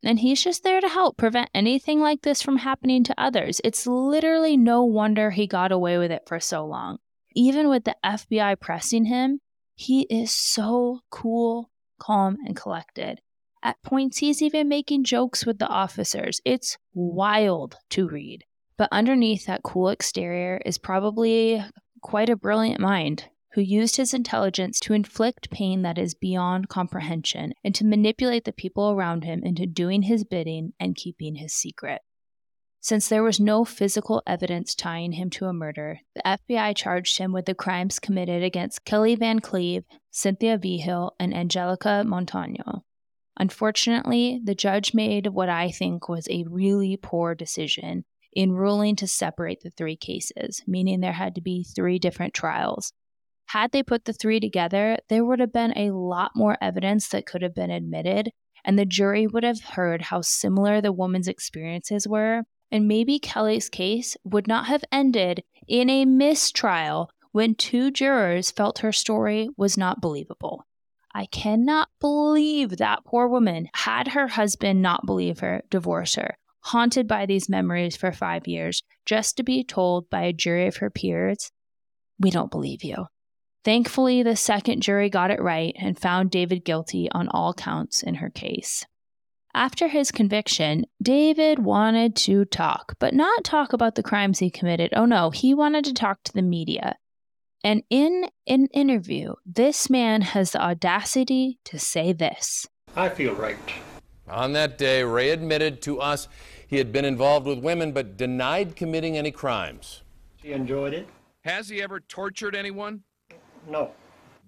and 0.04 0.20
he's 0.20 0.44
just 0.44 0.64
there 0.64 0.82
to 0.82 0.90
help 0.90 1.18
prevent 1.18 1.50
anything 1.54 2.00
like 2.00 2.22
this 2.22 2.42
from 2.42 2.58
happening 2.58 3.04
to 3.06 3.16
others. 3.18 3.62
It's 3.64 3.88
literally 3.88 4.58
no 4.58 4.84
wonder 4.84 5.32
he 5.32 5.48
got 5.48 5.72
away 5.72 5.98
with 5.98 6.12
it 6.12 6.24
for 6.28 6.40
so 6.40 6.66
long. 6.66 6.98
Even 7.36 7.70
with 7.70 7.84
the 7.86 7.96
FBI 8.04 8.60
pressing 8.60 9.06
him, 9.06 9.40
he 9.76 10.02
is 10.04 10.32
so 10.32 11.00
cool, 11.10 11.70
calm, 12.00 12.38
and 12.46 12.56
collected. 12.56 13.22
At 13.64 13.82
points, 13.82 14.18
he's 14.18 14.42
even 14.42 14.68
making 14.68 15.06
jokes 15.06 15.46
with 15.46 15.58
the 15.58 15.68
officers. 15.68 16.42
It's 16.44 16.78
wild 16.94 17.78
to 17.92 18.08
read. 18.08 18.44
But 18.78 18.90
underneath 18.92 19.46
that 19.46 19.64
cool 19.64 19.90
exterior 19.90 20.62
is 20.66 20.78
probably 20.78 21.64
quite 22.02 22.30
a 22.30 22.36
brilliant 22.36 22.82
mind 22.82 23.30
who 23.54 23.62
used 23.62 23.98
his 23.98 24.14
intelligence 24.14 24.80
to 24.80 24.94
inflict 24.94 25.52
pain 25.52 25.84
that 25.84 25.98
is 25.98 26.14
beyond 26.14 26.70
comprehension 26.70 27.54
and 27.64 27.76
to 27.76 27.86
manipulate 27.86 28.46
the 28.46 28.52
people 28.52 28.92
around 28.92 29.24
him 29.24 29.42
into 29.44 29.66
doing 29.66 30.04
his 30.04 30.24
bidding 30.24 30.74
and 30.80 30.96
keeping 30.96 31.36
his 31.36 31.54
secret. 31.54 32.02
Since 32.80 33.08
there 33.08 33.24
was 33.24 33.40
no 33.40 33.64
physical 33.64 34.22
evidence 34.28 34.76
tying 34.76 35.14
him 35.14 35.30
to 35.32 35.46
a 35.46 35.54
murder, 35.54 36.00
the 36.16 36.22
FBI 36.26 36.76
charged 36.76 37.18
him 37.18 37.32
with 37.32 37.46
the 37.46 37.56
crimes 37.56 38.00
committed 38.00 38.44
against 38.44 38.84
Kelly 38.84 39.16
Van 39.16 39.40
Cleve, 39.40 39.86
Cynthia 40.12 40.58
Vigil, 40.58 41.16
and 41.18 41.34
Angelica 41.34 42.04
Montano. 42.06 42.84
Unfortunately, 43.40 44.42
the 44.44 44.54
judge 44.54 44.94
made 44.94 45.28
what 45.28 45.48
I 45.48 45.72
think 45.72 46.10
was 46.10 46.28
a 46.28 46.46
really 46.50 46.98
poor 47.02 47.36
decision 47.36 48.04
in 48.34 48.52
ruling 48.52 48.96
to 48.98 49.08
separate 49.08 49.62
the 49.62 49.70
three 49.70 49.96
cases, 49.96 50.62
meaning 50.68 51.00
there 51.00 51.14
had 51.14 51.36
to 51.36 51.42
be 51.42 51.64
three 51.64 52.00
different 52.00 52.34
trials. 52.34 52.92
Had 53.48 53.72
they 53.72 53.84
put 53.84 54.06
the 54.06 54.14
three 54.14 54.40
together, 54.40 54.98
there 55.10 55.26
would 55.26 55.40
have 55.40 55.54
been 55.54 55.78
a 55.78 55.92
lot 55.92 56.32
more 56.36 56.58
evidence 56.62 57.08
that 57.10 57.26
could 57.26 57.42
have 57.42 57.54
been 57.54 57.72
admitted, 57.72 58.32
and 58.66 58.80
the 58.80 58.86
jury 58.86 59.28
would 59.28 59.44
have 59.44 59.62
heard 59.62 60.02
how 60.04 60.22
similar 60.22 60.82
the 60.82 60.92
woman's 60.92 61.28
experiences 61.28 62.08
were, 62.08 62.44
and 62.72 62.88
maybe 62.88 63.20
Kelly's 63.20 63.70
case 63.70 64.18
would 64.24 64.48
not 64.48 64.66
have 64.66 64.84
ended 64.92 65.44
in 65.68 65.90
a 65.90 66.06
mistrial 66.06 67.10
when 67.32 67.56
two 67.56 67.92
jurors 67.92 68.52
felt 68.52 68.80
her 68.80 68.92
story 68.92 69.50
was 69.58 69.78
not 69.78 70.02
believable. 70.02 70.66
I 71.14 71.28
cannot 71.28 71.90
believe 72.00 72.78
that 72.78 73.06
poor 73.06 73.28
woman 73.28 73.70
had 73.76 74.10
her 74.10 74.30
husband 74.30 74.82
not 74.82 75.06
believe 75.06 75.40
her, 75.40 75.62
divorce 75.70 76.16
her, 76.16 76.38
haunted 76.62 77.08
by 77.08 77.26
these 77.26 77.50
memories 77.50 77.96
for 77.96 78.12
five 78.12 78.48
years, 78.48 78.82
just 79.06 79.38
to 79.38 79.44
be 79.44 79.64
told 79.64 80.10
by 80.10 80.24
a 80.24 80.34
jury 80.34 80.66
of 80.66 80.78
her 80.78 80.90
peers, 80.90 81.52
We 82.20 82.32
don't 82.32 82.52
believe 82.52 82.84
you. 82.84 83.08
Thankfully, 83.64 84.24
the 84.24 84.36
second 84.36 84.82
jury 84.82 85.10
got 85.10 85.32
it 85.32 85.42
right 85.42 85.76
and 85.80 85.98
found 85.98 86.32
David 86.32 86.66
guilty 86.66 87.10
on 87.12 87.30
all 87.30 87.54
counts 87.54 88.04
in 88.04 88.16
her 88.16 88.30
case. 88.30 88.86
After 89.56 89.88
his 89.88 90.12
conviction, 90.12 90.86
David 91.02 91.60
wanted 91.60 92.16
to 92.18 92.44
talk, 92.46 92.96
but 93.00 93.14
not 93.14 93.44
talk 93.44 93.72
about 93.72 93.96
the 93.96 94.04
crimes 94.04 94.40
he 94.40 94.50
committed. 94.50 94.92
Oh 94.96 95.06
no, 95.06 95.30
he 95.30 95.54
wanted 95.54 95.86
to 95.86 95.94
talk 95.94 96.24
to 96.24 96.34
the 96.34 96.42
media. 96.42 96.98
And 97.64 97.84
in 97.90 98.30
an 98.48 98.68
interview, 98.74 99.36
this 99.46 99.90
man 99.90 100.22
has 100.22 100.52
the 100.52 100.62
audacity 100.62 101.60
to 101.66 101.80
say 101.80 102.12
this 102.12 102.68
I 102.96 103.10
feel 103.10 103.34
raped. 103.36 103.72
On 104.28 104.54
that 104.54 104.78
day, 104.78 105.04
Ray 105.04 105.30
admitted 105.30 105.82
to 105.84 106.02
us 106.02 106.28
he 106.68 106.78
had 106.78 106.92
been 106.92 107.06
involved 107.06 107.46
with 107.46 107.60
women 107.60 107.92
but 107.92 108.18
denied 108.18 108.76
committing 108.76 109.18
any 109.18 109.32
crimes. 109.32 110.02
She 110.42 110.52
enjoyed 110.52 110.94
it? 110.94 111.08
Has 111.46 111.70
he 111.70 111.82
ever 111.82 112.00
tortured 112.00 112.56
anyone? 112.56 113.04
No. 113.68 113.92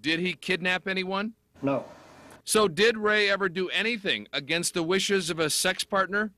Did 0.02 0.20
he 0.20 0.34
kidnap 0.34 0.88
anyone? 0.88 1.34
No. 1.62 1.86
So, 2.44 2.68
did 2.68 2.98
Ray 2.98 3.30
ever 3.30 3.50
do 3.50 3.70
anything 3.70 4.28
against 4.32 4.74
the 4.74 4.84
wishes 4.84 5.30
of 5.30 5.40
a 5.40 5.50
sex 5.50 5.84
partner? 5.84 6.32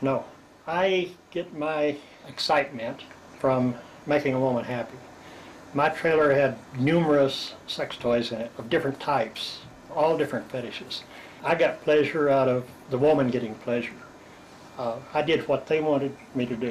No. 0.00 0.24
I 0.66 1.10
get 1.30 1.56
my 1.56 1.96
excitement 2.26 3.02
from 3.38 3.74
making 4.06 4.34
a 4.34 4.40
woman 4.40 4.64
happy. 4.64 4.96
My 5.74 5.88
trailer 5.88 6.32
had 6.32 6.56
numerous 6.78 7.54
sex 7.66 7.96
toys 7.96 8.32
in 8.32 8.40
it 8.40 8.50
of 8.58 8.70
different 8.70 8.98
types, 9.00 9.58
all 9.94 10.16
different 10.16 10.50
fetishes. 10.50 11.04
I 11.44 11.54
got 11.54 11.82
pleasure 11.82 12.28
out 12.28 12.48
of 12.48 12.64
the 12.90 12.98
woman 12.98 13.30
getting 13.30 13.54
pleasure. 13.56 13.92
Uh, 14.78 14.96
I 15.12 15.22
did 15.22 15.46
what 15.46 15.66
they 15.66 15.80
wanted 15.80 16.16
me 16.34 16.46
to 16.46 16.56
do. 16.56 16.70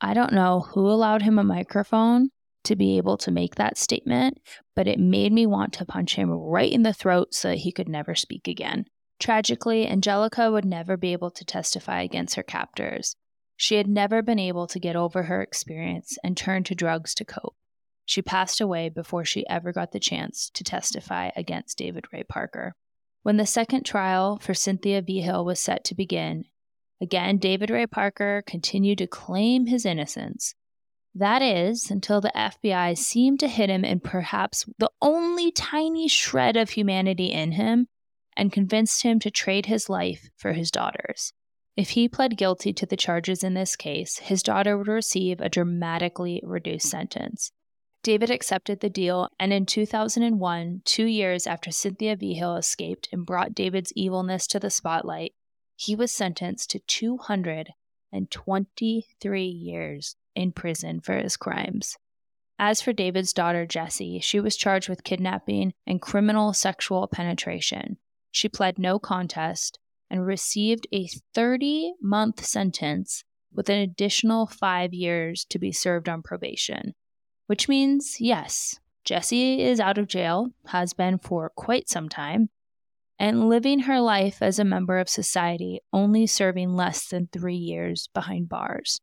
I 0.00 0.14
don't 0.14 0.32
know 0.32 0.60
who 0.60 0.88
allowed 0.88 1.22
him 1.22 1.38
a 1.38 1.44
microphone 1.44 2.30
to 2.68 2.76
be 2.76 2.96
able 2.96 3.18
to 3.18 3.30
make 3.30 3.56
that 3.56 3.76
statement, 3.76 4.38
but 4.76 4.86
it 4.86 4.98
made 4.98 5.32
me 5.32 5.46
want 5.46 5.72
to 5.74 5.84
punch 5.84 6.14
him 6.14 6.30
right 6.30 6.70
in 6.70 6.82
the 6.82 6.92
throat 6.92 7.34
so 7.34 7.48
that 7.48 7.58
he 7.58 7.72
could 7.72 7.88
never 7.88 8.14
speak 8.14 8.46
again. 8.46 8.86
Tragically, 9.18 9.88
Angelica 9.88 10.50
would 10.50 10.64
never 10.64 10.96
be 10.96 11.12
able 11.12 11.30
to 11.32 11.44
testify 11.44 12.02
against 12.02 12.36
her 12.36 12.42
captors. 12.42 13.16
She 13.56 13.74
had 13.74 13.88
never 13.88 14.22
been 14.22 14.38
able 14.38 14.68
to 14.68 14.78
get 14.78 14.94
over 14.94 15.24
her 15.24 15.42
experience 15.42 16.16
and 16.22 16.36
turned 16.36 16.66
to 16.66 16.76
drugs 16.76 17.14
to 17.14 17.24
cope. 17.24 17.56
She 18.04 18.22
passed 18.22 18.60
away 18.60 18.88
before 18.88 19.24
she 19.24 19.46
ever 19.48 19.72
got 19.72 19.92
the 19.92 19.98
chance 19.98 20.50
to 20.54 20.62
testify 20.62 21.30
against 21.36 21.76
David 21.76 22.04
Ray 22.12 22.22
Parker. 22.22 22.74
When 23.22 23.36
the 23.36 23.46
second 23.46 23.84
trial 23.84 24.38
for 24.40 24.54
Cynthia 24.54 25.02
Vigil 25.02 25.44
was 25.44 25.58
set 25.58 25.84
to 25.84 25.94
begin, 25.94 26.44
again 27.00 27.38
David 27.38 27.70
Ray 27.70 27.86
Parker 27.86 28.42
continued 28.46 28.98
to 28.98 29.06
claim 29.06 29.66
his 29.66 29.84
innocence. 29.84 30.54
That 31.18 31.42
is, 31.42 31.90
until 31.90 32.20
the 32.20 32.30
FBI 32.36 32.96
seemed 32.96 33.40
to 33.40 33.48
hit 33.48 33.68
him 33.68 33.84
in 33.84 33.98
perhaps 33.98 34.64
the 34.78 34.92
only 35.02 35.50
tiny 35.50 36.06
shred 36.06 36.56
of 36.56 36.70
humanity 36.70 37.32
in 37.32 37.50
him 37.52 37.88
and 38.36 38.52
convinced 38.52 39.02
him 39.02 39.18
to 39.20 39.30
trade 39.30 39.64
his 39.66 39.88
life 39.88 40.28
for 40.36 40.52
his 40.52 40.70
daughter's. 40.70 41.32
If 41.76 41.90
he 41.90 42.08
pled 42.08 42.36
guilty 42.36 42.72
to 42.72 42.86
the 42.86 42.96
charges 42.96 43.42
in 43.42 43.54
this 43.54 43.74
case, 43.74 44.18
his 44.18 44.44
daughter 44.44 44.78
would 44.78 44.86
receive 44.86 45.40
a 45.40 45.48
dramatically 45.48 46.40
reduced 46.44 46.88
sentence. 46.88 47.50
David 48.04 48.30
accepted 48.30 48.78
the 48.78 48.88
deal, 48.88 49.28
and 49.40 49.52
in 49.52 49.66
2001, 49.66 50.82
two 50.84 51.06
years 51.06 51.48
after 51.48 51.72
Cynthia 51.72 52.14
Vigil 52.14 52.54
escaped 52.54 53.08
and 53.10 53.26
brought 53.26 53.56
David's 53.56 53.92
evilness 53.96 54.46
to 54.46 54.60
the 54.60 54.70
spotlight, 54.70 55.34
he 55.74 55.96
was 55.96 56.12
sentenced 56.12 56.70
to 56.70 56.78
223 56.78 59.42
years 59.42 60.14
in 60.34 60.52
prison 60.52 61.00
for 61.00 61.16
his 61.16 61.36
crimes. 61.36 61.96
As 62.58 62.80
for 62.80 62.92
David's 62.92 63.32
daughter, 63.32 63.66
Jessie, 63.66 64.18
she 64.20 64.40
was 64.40 64.56
charged 64.56 64.88
with 64.88 65.04
kidnapping 65.04 65.72
and 65.86 66.02
criminal 66.02 66.52
sexual 66.52 67.06
penetration. 67.06 67.98
She 68.32 68.48
pled 68.48 68.78
no 68.78 68.98
contest 68.98 69.78
and 70.10 70.26
received 70.26 70.86
a 70.92 71.08
30 71.34 71.94
month 72.02 72.44
sentence 72.44 73.24
with 73.52 73.68
an 73.68 73.78
additional 73.78 74.46
five 74.46 74.92
years 74.92 75.44
to 75.50 75.58
be 75.58 75.72
served 75.72 76.08
on 76.08 76.22
probation. 76.22 76.94
Which 77.46 77.68
means, 77.68 78.20
yes, 78.20 78.78
Jessie 79.04 79.62
is 79.62 79.80
out 79.80 79.96
of 79.96 80.06
jail, 80.06 80.50
has 80.66 80.92
been 80.92 81.18
for 81.18 81.50
quite 81.56 81.88
some 81.88 82.08
time, 82.08 82.50
and 83.18 83.48
living 83.48 83.80
her 83.80 84.00
life 84.00 84.42
as 84.42 84.58
a 84.58 84.64
member 84.64 84.98
of 84.98 85.08
society, 85.08 85.80
only 85.92 86.26
serving 86.26 86.74
less 86.74 87.08
than 87.08 87.28
three 87.32 87.56
years 87.56 88.08
behind 88.12 88.48
bars. 88.48 89.00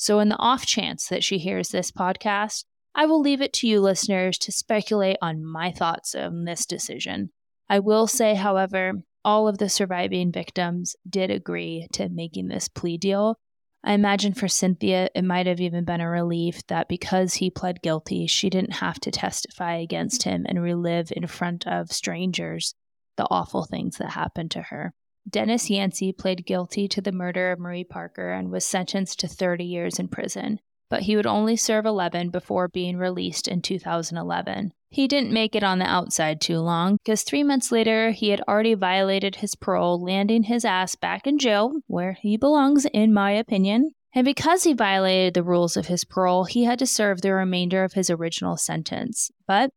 So, 0.00 0.18
in 0.18 0.30
the 0.30 0.38
off 0.38 0.64
chance 0.64 1.08
that 1.08 1.22
she 1.22 1.36
hears 1.36 1.68
this 1.68 1.90
podcast, 1.90 2.64
I 2.94 3.04
will 3.04 3.20
leave 3.20 3.42
it 3.42 3.52
to 3.54 3.68
you 3.68 3.82
listeners 3.82 4.38
to 4.38 4.50
speculate 4.50 5.18
on 5.20 5.44
my 5.44 5.72
thoughts 5.72 6.14
on 6.14 6.46
this 6.46 6.64
decision. 6.64 7.32
I 7.68 7.80
will 7.80 8.06
say, 8.06 8.34
however, 8.34 8.94
all 9.26 9.46
of 9.46 9.58
the 9.58 9.68
surviving 9.68 10.32
victims 10.32 10.96
did 11.06 11.30
agree 11.30 11.86
to 11.92 12.08
making 12.08 12.48
this 12.48 12.66
plea 12.66 12.96
deal, 12.96 13.36
I 13.82 13.92
imagine 13.92 14.34
for 14.34 14.48
Cynthia, 14.48 15.08
it 15.14 15.24
might 15.24 15.46
have 15.46 15.60
even 15.60 15.84
been 15.84 16.02
a 16.02 16.08
relief 16.08 16.66
that 16.68 16.88
because 16.88 17.34
he 17.34 17.50
pled 17.50 17.80
guilty, 17.82 18.26
she 18.26 18.50
didn't 18.50 18.74
have 18.74 19.00
to 19.00 19.10
testify 19.10 19.76
against 19.76 20.22
him 20.22 20.44
and 20.46 20.62
relive 20.62 21.10
in 21.14 21.26
front 21.26 21.66
of 21.66 21.92
strangers 21.92 22.74
the 23.16 23.26
awful 23.30 23.64
things 23.64 23.96
that 23.96 24.10
happened 24.10 24.50
to 24.52 24.62
her. 24.62 24.92
Dennis 25.28 25.70
Yancey 25.70 26.12
pled 26.12 26.46
guilty 26.46 26.88
to 26.88 27.00
the 27.00 27.12
murder 27.12 27.52
of 27.52 27.58
Marie 27.58 27.84
Parker 27.84 28.32
and 28.32 28.50
was 28.50 28.64
sentenced 28.64 29.20
to 29.20 29.28
30 29.28 29.64
years 29.64 29.98
in 29.98 30.08
prison, 30.08 30.60
but 30.88 31.02
he 31.02 31.16
would 31.16 31.26
only 31.26 31.56
serve 31.56 31.86
11 31.86 32.30
before 32.30 32.68
being 32.68 32.96
released 32.96 33.46
in 33.46 33.62
2011. 33.62 34.72
He 34.88 35.06
didn't 35.06 35.32
make 35.32 35.54
it 35.54 35.62
on 35.62 35.78
the 35.78 35.84
outside 35.84 36.40
too 36.40 36.58
long, 36.58 36.96
because 36.96 37.22
three 37.22 37.44
months 37.44 37.70
later, 37.70 38.10
he 38.10 38.30
had 38.30 38.40
already 38.48 38.74
violated 38.74 39.36
his 39.36 39.54
parole, 39.54 40.02
landing 40.02 40.44
his 40.44 40.64
ass 40.64 40.96
back 40.96 41.26
in 41.26 41.38
jail, 41.38 41.74
where 41.86 42.14
he 42.14 42.36
belongs, 42.36 42.86
in 42.86 43.14
my 43.14 43.30
opinion. 43.30 43.92
And 44.12 44.24
because 44.24 44.64
he 44.64 44.72
violated 44.72 45.34
the 45.34 45.44
rules 45.44 45.76
of 45.76 45.86
his 45.86 46.04
parole, 46.04 46.44
he 46.44 46.64
had 46.64 46.80
to 46.80 46.86
serve 46.86 47.20
the 47.20 47.32
remainder 47.32 47.84
of 47.84 47.92
his 47.92 48.10
original 48.10 48.56
sentence. 48.56 49.30
But 49.46 49.70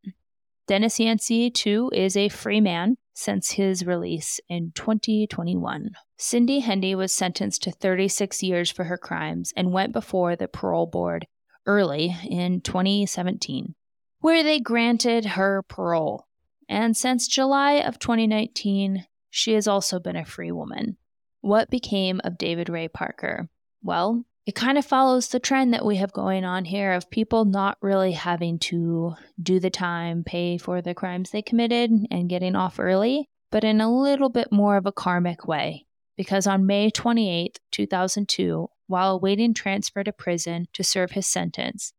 Dennis 0.65 0.99
Yancey, 0.99 1.51
too, 1.51 1.91
is 1.93 2.17
a 2.17 2.29
free 2.29 2.61
man 2.61 2.97
since 3.13 3.51
his 3.51 3.85
release 3.85 4.39
in 4.49 4.71
2021. 4.75 5.91
Cindy 6.17 6.59
Hendy 6.59 6.95
was 6.95 7.13
sentenced 7.13 7.63
to 7.63 7.71
36 7.71 8.41
years 8.43 8.71
for 8.71 8.85
her 8.85 8.97
crimes 8.97 9.53
and 9.55 9.71
went 9.71 9.93
before 9.93 10.35
the 10.35 10.47
parole 10.47 10.87
board 10.87 11.27
early 11.65 12.15
in 12.27 12.61
2017 12.61 13.75
where 14.23 14.41
they 14.41 14.57
granted 14.57 15.25
her 15.25 15.61
parole. 15.63 16.25
And 16.69 16.95
since 16.95 17.27
July 17.27 17.73
of 17.73 17.99
2019, 17.99 19.05
she 19.29 19.51
has 19.51 19.67
also 19.67 19.99
been 19.99 20.15
a 20.15 20.23
free 20.23 20.51
woman. 20.51 20.95
What 21.41 21.69
became 21.69 22.21
of 22.23 22.37
David 22.37 22.69
Ray 22.69 22.87
Parker? 22.87 23.49
Well, 23.83 24.23
it 24.45 24.55
kind 24.55 24.77
of 24.77 24.85
follows 24.85 25.29
the 25.29 25.39
trend 25.39 25.73
that 25.73 25.85
we 25.85 25.95
have 25.95 26.11
going 26.11 26.43
on 26.43 26.65
here 26.65 26.91
of 26.91 27.09
people 27.09 27.45
not 27.45 27.77
really 27.81 28.11
having 28.11 28.59
to 28.59 29.13
do 29.41 29.59
the 29.59 29.69
time, 29.69 30.23
pay 30.23 30.57
for 30.57 30.81
the 30.81 30.93
crimes 30.93 31.31
they 31.31 31.41
committed, 31.41 31.91
and 32.11 32.29
getting 32.29 32.55
off 32.55 32.77
early, 32.77 33.29
but 33.51 33.63
in 33.63 33.79
a 33.79 33.93
little 33.93 34.29
bit 34.29 34.51
more 34.51 34.75
of 34.75 34.85
a 34.85 34.91
karmic 34.91 35.47
way. 35.47 35.85
Because 36.17 36.45
on 36.45 36.65
May 36.65 36.89
28, 36.89 37.59
2002, 37.71 38.67
while 38.87 39.13
awaiting 39.13 39.53
transfer 39.53 40.03
to 40.03 40.11
prison 40.11 40.67
to 40.73 40.83
serve 40.83 41.11
his 41.11 41.25
sentence, 41.25 41.93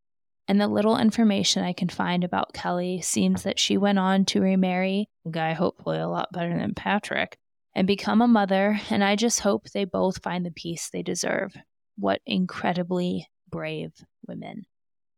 And 0.48 0.60
the 0.60 0.68
little 0.68 0.98
information 0.98 1.64
I 1.64 1.74
can 1.74 1.90
find 1.90 2.24
about 2.24 2.54
Kelly 2.54 3.02
seems 3.02 3.44
that 3.44 3.60
she 3.60 3.78
went 3.78 4.00
on 4.00 4.26
to 4.26 4.42
remarry 4.42 5.10
a 5.26 5.30
guy 5.30 5.54
hopefully 5.54 6.00
a 6.00 6.08
lot 6.08 6.32
better 6.34 6.58
than 6.58 6.74
Patrick 6.74 7.38
and 7.74 7.88
become 7.88 8.22
a 8.22 8.28
mother. 8.28 8.80
And 8.90 9.04
I 9.04 9.16
just 9.16 9.42
hope 9.42 9.70
they 9.70 9.86
both 9.86 10.22
find 10.24 10.46
the 10.46 10.52
peace 10.52 10.90
they 10.90 11.04
deserve. 11.04 11.54
What 11.98 12.22
incredibly 12.26 13.28
brave 13.50 13.92
women. 14.28 14.64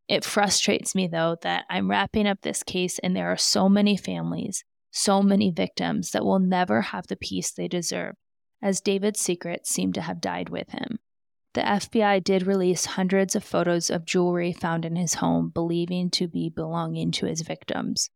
It 0.08 0.26
frustrates 0.26 0.94
me, 0.94 1.08
though, 1.08 1.38
that 1.42 1.66
I'm 1.70 1.90
wrapping 1.90 2.28
up 2.28 2.42
this 2.42 2.62
case 2.62 3.00
and 3.00 3.16
there 3.16 3.32
are 3.32 3.38
so 3.38 3.70
many 3.70 3.96
families 3.96 4.64
so 4.94 5.24
many 5.24 5.50
victims 5.50 6.12
that 6.12 6.24
will 6.24 6.40
never 6.40 6.82
have 6.82 7.08
the 7.08 7.16
peace 7.16 7.52
they 7.52 7.68
deserve, 7.68 8.16
as 8.62 8.80
David's 8.80 9.20
secrets 9.20 9.70
seem 9.70 9.92
to 9.92 10.02
have 10.02 10.22
died 10.22 10.50
with 10.50 10.70
him. 10.70 11.00
The 11.54 11.62
FBI 11.62 12.24
did 12.24 12.48
release 12.48 12.86
hundreds 12.86 13.36
of 13.36 13.44
photos 13.44 13.92
of 13.92 14.06
jewelry 14.06 14.54
found 14.54 14.86
in 14.86 14.96
his 14.96 15.16
home, 15.16 15.50
believing 15.50 16.10
to 16.12 16.28
be 16.28 16.50
belonging 16.50 17.12
to 17.12 17.28
his 17.28 17.42
victims. 17.42 18.10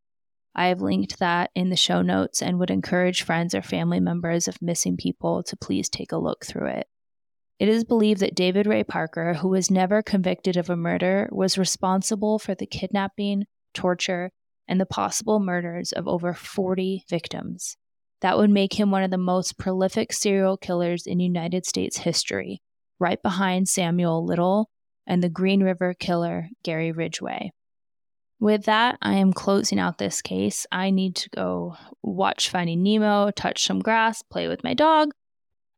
I 0.55 0.67
have 0.67 0.81
linked 0.81 1.19
that 1.19 1.51
in 1.53 1.69
the 1.69 1.75
show 1.75 2.01
notes 2.01 2.41
and 2.41 2.57
would 2.57 2.71
encourage 2.71 3.21
friends 3.21 3.53
or 3.53 3.61
family 3.61 3.99
members 3.99 4.47
of 4.47 4.59
missing 4.59 4.97
people 4.97 5.43
to 5.43 5.55
please 5.55 5.87
take 5.87 6.11
a 6.11 6.17
look 6.17 6.45
through 6.45 6.67
it. 6.69 6.87
It 7.59 7.69
is 7.69 7.83
believed 7.83 8.21
that 8.21 8.35
David 8.35 8.65
Ray 8.65 8.83
Parker, 8.83 9.35
who 9.35 9.49
was 9.49 9.69
never 9.69 10.01
convicted 10.01 10.57
of 10.57 10.71
a 10.71 10.75
murder, 10.75 11.29
was 11.31 11.59
responsible 11.59 12.39
for 12.39 12.55
the 12.55 12.65
kidnapping, 12.65 13.45
torture, 13.75 14.31
and 14.67 14.81
the 14.81 14.85
possible 14.87 15.39
murders 15.39 15.91
of 15.91 16.07
over 16.07 16.33
40 16.33 17.05
victims. 17.07 17.77
That 18.21 18.37
would 18.37 18.49
make 18.49 18.79
him 18.79 18.89
one 18.89 19.03
of 19.03 19.11
the 19.11 19.17
most 19.17 19.59
prolific 19.59 20.11
serial 20.11 20.57
killers 20.57 21.05
in 21.05 21.19
United 21.19 21.67
States 21.67 21.97
history, 21.97 22.61
right 22.99 23.21
behind 23.21 23.67
Samuel 23.69 24.25
Little 24.25 24.69
and 25.05 25.23
the 25.23 25.29
Green 25.29 25.63
River 25.63 25.93
killer, 25.93 26.49
Gary 26.63 26.91
Ridgway. 26.91 27.51
With 28.39 28.65
that, 28.65 28.97
I 29.01 29.15
am 29.15 29.33
closing 29.33 29.79
out 29.79 29.97
this 29.97 30.21
case. 30.21 30.67
I 30.71 30.91
need 30.91 31.15
to 31.17 31.29
go 31.29 31.75
watch 32.03 32.49
Finding 32.49 32.83
Nemo, 32.83 33.31
touch 33.31 33.65
some 33.65 33.79
grass, 33.79 34.21
play 34.21 34.47
with 34.47 34.63
my 34.63 34.73
dog, 34.73 35.11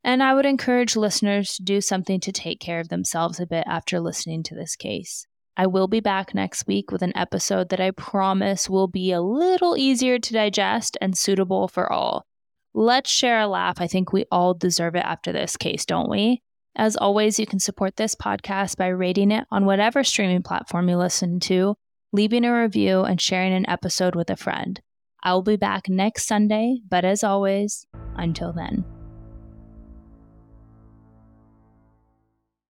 And 0.03 0.23
I 0.23 0.34
would 0.34 0.45
encourage 0.45 0.95
listeners 0.95 1.55
to 1.55 1.63
do 1.63 1.82
something 1.82 2.19
to 2.21 2.32
take 2.32 2.60
care 2.60 2.79
of 2.79 2.89
themselves 2.89 3.39
a 3.39 3.45
bit 3.45 3.65
after 3.67 3.99
listening 3.99 4.43
to 4.43 4.55
this 4.55 4.75
case. 4.75 5.25
I 5.58 5.67
will 5.67 5.89
be 5.89 5.99
back 5.99 6.34
next 6.34 6.67
week 6.67 6.89
with 6.89 7.01
an 7.01 7.15
episode 7.17 7.69
that 7.69 7.82
I 7.82 7.91
promise 7.91 8.69
will 8.69 8.88
be 8.88 9.12
a 9.12 9.21
little 9.21 9.75
easier 9.75 10.17
to 10.17 10.34
digest 10.34 10.97
and 11.01 11.17
suitable 11.17 11.67
for 11.67 11.91
all. 11.91 12.25
Let's 12.73 13.10
share 13.10 13.41
a 13.41 13.47
laugh. 13.47 13.82
I 13.82 13.88
think 13.88 14.13
we 14.13 14.25
all 14.32 14.53
deserve 14.53 14.95
it 14.95 15.03
after 15.03 15.34
this 15.34 15.58
case, 15.58 15.86
don't 15.86 16.10
we? 16.10 16.41
As 16.80 16.96
always, 16.96 17.38
you 17.38 17.46
can 17.46 17.60
support 17.60 17.98
this 17.98 18.15
podcast 18.15 18.78
by 18.78 18.88
rating 18.88 19.32
it 19.32 19.46
on 19.52 19.65
whatever 19.65 20.02
streaming 20.02 20.44
platform 20.44 20.88
you 20.88 20.96
listen 20.96 21.42
to, 21.42 21.76
leaving 22.13 22.46
a 22.46 22.62
review, 22.62 23.02
and 23.02 23.20
sharing 23.20 23.52
an 23.52 23.70
episode 23.70 24.15
with 24.15 24.30
a 24.30 24.38
friend. 24.38 24.80
I 25.22 25.34
will 25.34 25.42
be 25.42 25.58
back 25.58 25.89
next 25.89 26.26
Sunday, 26.26 26.78
but 26.88 27.04
as 27.04 27.22
always, 27.22 27.86
until 28.15 28.54
then. 28.54 28.86